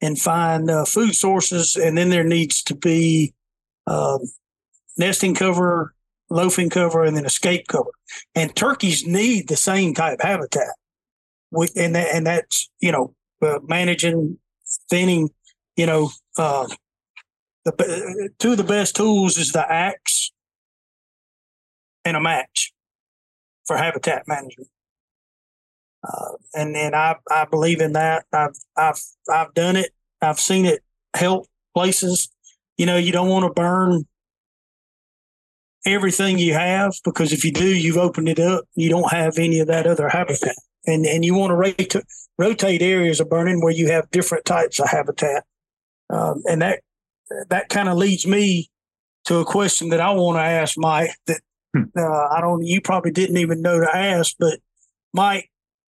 [0.00, 3.32] and find uh, food sources, and then there needs to be
[3.86, 4.20] um,
[4.98, 5.94] nesting cover,
[6.30, 7.90] loafing cover, and then escape cover.
[8.34, 10.74] And turkeys need the same type of habitat.
[11.50, 14.38] With and that, and that's you know uh, managing,
[14.90, 15.30] thinning,
[15.76, 16.66] you know, uh,
[17.64, 20.32] the two of the best tools is the axe
[22.04, 22.72] and a match
[23.66, 24.68] for habitat management.
[26.04, 28.24] Uh, and and I I believe in that.
[28.32, 29.00] I've I've
[29.32, 29.90] I've done it.
[30.20, 30.82] I've seen it
[31.14, 32.28] help places.
[32.76, 34.06] You know, you don't want to burn
[35.86, 38.64] everything you have because if you do, you've opened it up.
[38.74, 40.56] You don't have any of that other habitat,
[40.86, 41.96] and and you want to rotate
[42.38, 45.44] rotate areas of burning where you have different types of habitat.
[46.10, 46.80] Um, and that
[47.48, 48.70] that kind of leads me
[49.26, 51.10] to a question that I want to ask Mike.
[51.26, 51.40] That
[51.74, 51.84] hmm.
[51.96, 52.64] uh, I don't.
[52.64, 54.58] You probably didn't even know to ask, but
[55.12, 55.50] Mike,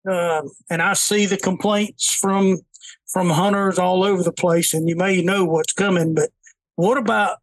[0.06, 2.58] uh, and I see the complaints from
[3.06, 6.14] from hunters all over the place, and you may know what's coming.
[6.14, 6.30] But
[6.76, 7.38] what about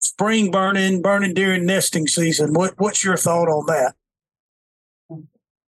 [0.00, 2.52] spring burning, burning during nesting season?
[2.52, 3.94] What what's your thought on that?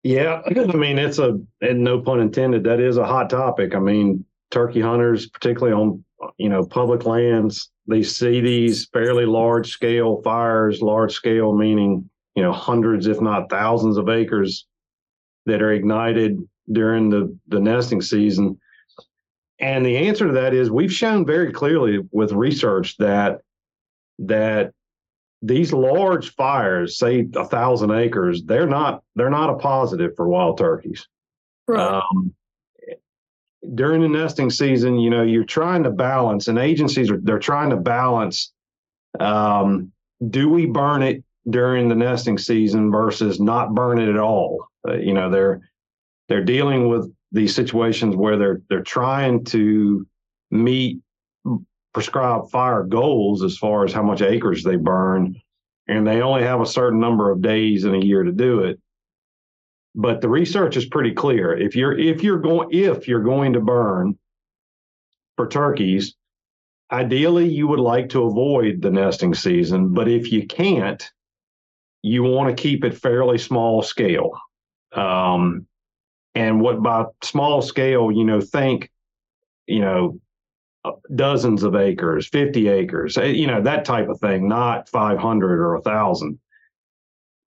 [0.04, 2.64] Yeah, I mean it's a and no pun intended.
[2.64, 3.74] That is a hot topic.
[3.74, 6.04] I mean, turkey hunters, particularly on
[6.38, 10.82] you know public lands, they see these fairly large scale fires.
[10.82, 14.68] Large scale meaning you know hundreds, if not thousands, of acres
[15.46, 16.38] that are ignited
[16.72, 18.60] during the, the nesting season?
[19.60, 23.42] And the answer to that is we've shown very clearly with research that
[24.20, 24.74] that
[25.42, 30.58] these large fires, say a thousand acres, they're not they're not a positive for wild
[30.58, 31.08] turkeys.
[31.68, 32.02] Right.
[32.02, 32.34] Um,
[33.74, 37.70] during the nesting season, you know, you're trying to balance, and agencies are they're trying
[37.70, 38.54] to balance.
[39.20, 39.92] Um,
[40.30, 44.68] do we burn it during the nesting season versus not burn it at all?
[44.88, 45.62] Uh, you know, they're
[46.28, 50.06] they're dealing with these situations where they're they're trying to
[50.52, 51.00] meet
[51.94, 55.36] prescribed fire goals as far as how much acres they burn,
[55.88, 58.80] and they only have a certain number of days in a year to do it.
[59.96, 61.58] But the research is pretty clear.
[61.58, 64.18] If you're if you're going if you're going to burn
[65.38, 66.16] for turkeys,
[66.92, 71.10] ideally you would like to avoid the nesting season, but if you can't,
[72.06, 74.30] you want to keep it fairly small scale.
[74.94, 75.66] Um,
[76.36, 78.92] and what by small scale, you know, think,
[79.66, 80.20] you know,
[80.84, 85.60] uh, dozens of acres, 50 acres, eh, you know, that type of thing, not 500
[85.60, 86.38] or a thousand.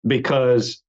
[0.05, 0.82] Because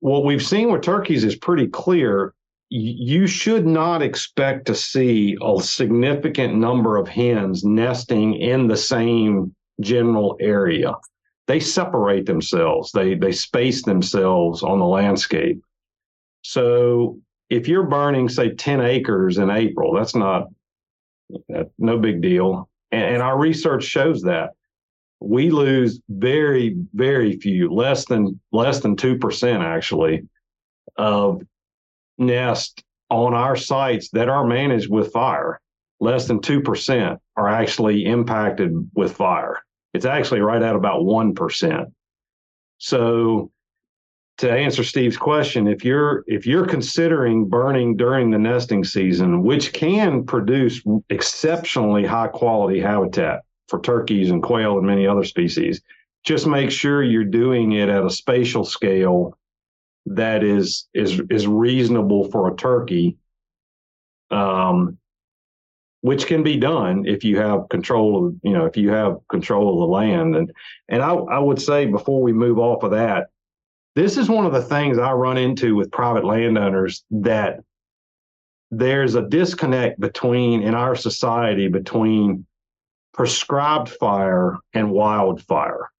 [0.00, 2.34] what we've seen with turkeys is pretty clear.
[2.70, 9.54] You should not expect to see a significant number of hens nesting in the same
[9.80, 10.94] general area.
[11.52, 12.92] They separate themselves.
[12.92, 15.62] They they space themselves on the landscape.
[16.40, 17.20] So
[17.50, 20.48] if you're burning, say, 10 acres in April, that's not
[21.76, 22.70] no big deal.
[22.90, 24.52] And, and our research shows that
[25.20, 30.26] we lose very, very few, less than less than two percent actually,
[30.96, 31.42] of
[32.16, 35.60] nest on our sites that are managed with fire.
[36.00, 39.62] Less than two percent are actually impacted with fire.
[39.94, 41.88] It's actually right at about one percent.
[42.78, 43.50] So
[44.38, 49.72] to answer Steve's question, if you're if you're considering burning during the nesting season, which
[49.72, 55.80] can produce exceptionally high quality habitat for turkeys and quail and many other species,
[56.24, 59.38] just make sure you're doing it at a spatial scale
[60.06, 63.16] that is is is reasonable for a turkey.
[64.30, 64.98] Um,
[66.02, 69.72] which can be done if you have control of you know if you have control
[69.72, 70.52] of the land and
[70.88, 73.28] and I, I would say before we move off of that
[73.94, 77.60] this is one of the things I run into with private landowners that
[78.70, 82.46] there's a disconnect between in our society between
[83.12, 85.90] prescribed fire and wildfire.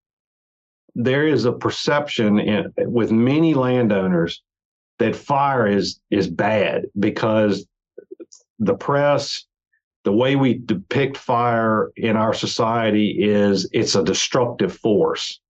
[0.95, 4.43] There is a perception in, with many landowners
[4.99, 7.67] that fire is is bad because
[8.59, 9.45] the press,
[10.05, 15.41] the way we depict fire in our society is it's a destructive force.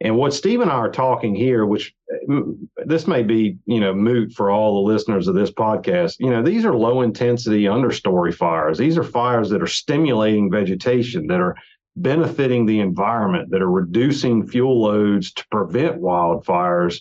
[0.00, 1.94] And what Steve and I are talking here, which
[2.28, 6.28] mm, this may be, you know, moot for all the listeners of this podcast, you
[6.28, 8.76] know, these are low intensity understory fires.
[8.76, 11.56] These are fires that are stimulating vegetation, that are
[11.96, 17.00] benefiting the environment, that are reducing fuel loads to prevent wildfires.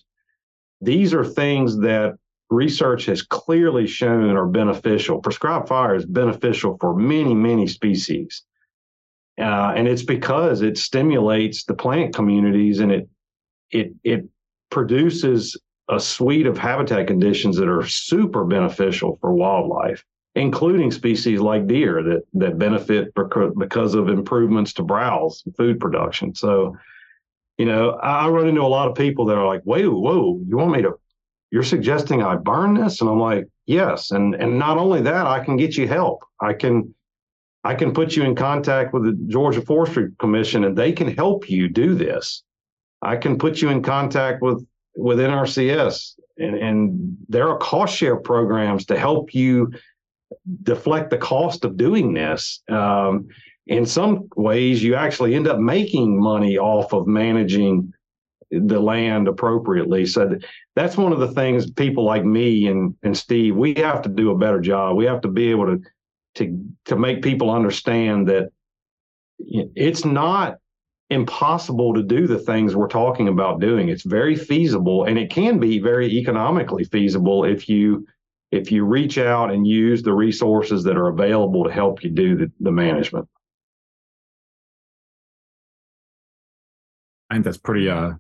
[0.80, 2.16] These are things that
[2.50, 5.20] research has clearly shown are beneficial.
[5.20, 8.44] Prescribed fire is beneficial for many, many species.
[9.40, 13.10] Uh, and it's because it stimulates the plant communities and it
[13.72, 14.24] it it
[14.70, 15.60] produces
[15.90, 20.04] a suite of habitat conditions that are super beneficial for wildlife,
[20.36, 23.14] including species like deer that that benefit
[23.58, 26.34] because of improvements to browse and food production.
[26.34, 26.78] So,
[27.58, 30.56] you know, I run into a lot of people that are like, "Whoa, whoa, you
[30.56, 30.94] want me to?
[31.56, 35.40] You're suggesting I burn this?" And I'm like, "Yes." And and not only that, I
[35.42, 36.26] can get you help.
[36.42, 36.94] I can
[37.64, 41.50] I can put you in contact with the Georgia Forestry Commission and they can help
[41.50, 42.44] you do this.
[43.02, 44.68] I can put you in contact with
[44.98, 49.72] with NRCS and, and there are cost share programs to help you
[50.64, 52.62] deflect the cost of doing this.
[52.70, 53.30] Um,
[53.68, 57.94] in some ways, you actually end up making money off of managing
[58.52, 60.06] the land appropriately.
[60.06, 60.38] So
[60.76, 64.32] that's one of the things people like me and, and Steve, we have to do
[64.32, 64.98] a better job.
[64.98, 65.82] We have to be able to
[66.36, 68.50] to to make people understand that
[69.40, 70.58] it's not
[71.10, 73.90] impossible to do the things we're talking about doing.
[73.90, 78.06] It's very feasible and it can be very economically feasible if you
[78.52, 82.36] if you reach out and use the resources that are available to help you do
[82.36, 83.28] the, the management.
[87.30, 88.14] I think that's pretty uh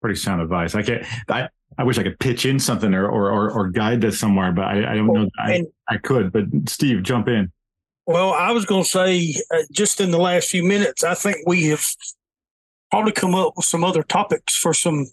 [0.00, 0.74] pretty sound advice.
[0.74, 1.48] I can't I
[1.78, 4.64] I wish I could pitch in something or or or, or guide this somewhere, but
[4.64, 5.28] I, I don't know.
[5.38, 7.52] I, I could, but Steve, jump in.
[8.06, 11.36] Well, I was going to say, uh, just in the last few minutes, I think
[11.46, 11.84] we have
[12.90, 15.06] probably come up with some other topics for some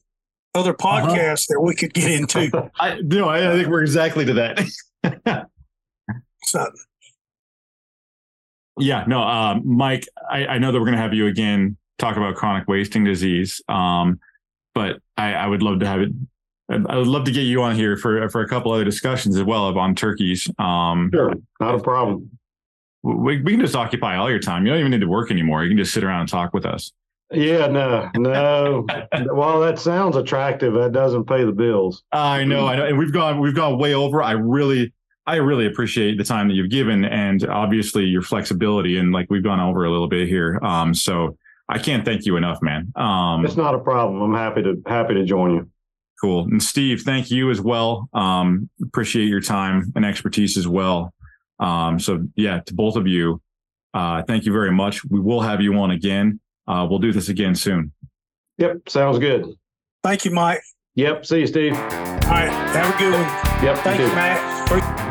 [0.56, 1.06] other uh-huh.
[1.06, 1.60] podcasts uh-huh.
[1.60, 2.72] that we could get into.
[2.80, 5.48] I no, I, I think we're exactly to that.
[6.44, 6.66] so,
[8.80, 12.18] yeah, no, um, Mike, I, I know that we're going to have you again talk
[12.18, 13.62] about chronic wasting disease.
[13.70, 14.20] Um,
[14.78, 16.12] but I, I would love to have it
[16.70, 19.44] I would love to get you on here for for a couple other discussions as
[19.44, 20.50] well on turkeys.
[20.60, 22.30] Um, sure, not a problem.
[23.04, 24.66] We, we can just occupy all your time.
[24.66, 25.64] You don't even need to work anymore.
[25.64, 26.92] You can just sit around and talk with us.
[27.32, 28.86] Yeah, no, no.
[29.34, 30.74] well, that sounds attractive.
[30.74, 32.04] That doesn't pay the bills.
[32.12, 34.22] I know, I know, and we've gone we've gone way over.
[34.22, 34.94] I really,
[35.26, 38.98] I really appreciate the time that you've given, and obviously your flexibility.
[38.98, 40.60] And like we've gone over a little bit here.
[40.62, 41.38] Um, so
[41.70, 42.92] I can't thank you enough, man.
[42.96, 44.22] Um, it's not a problem.
[44.22, 45.70] I'm happy to happy to join you.
[46.22, 46.46] Cool.
[46.46, 48.10] And Steve, thank you as well.
[48.14, 51.14] Um, appreciate your time and expertise as well.
[51.60, 53.42] Um, so yeah, to both of you,
[53.94, 55.04] uh, thank you very much.
[55.06, 56.40] We will have you on again.
[56.68, 57.92] Uh, we'll do this again soon.
[58.58, 58.90] Yep.
[58.90, 59.46] Sounds good.
[60.04, 60.62] Thank you, Mike.
[60.96, 61.26] Yep.
[61.26, 61.74] See you, Steve.
[61.74, 62.50] All right.
[62.50, 63.64] Have a good one.
[63.64, 63.78] Yep.
[63.80, 65.07] Thank you, Mac.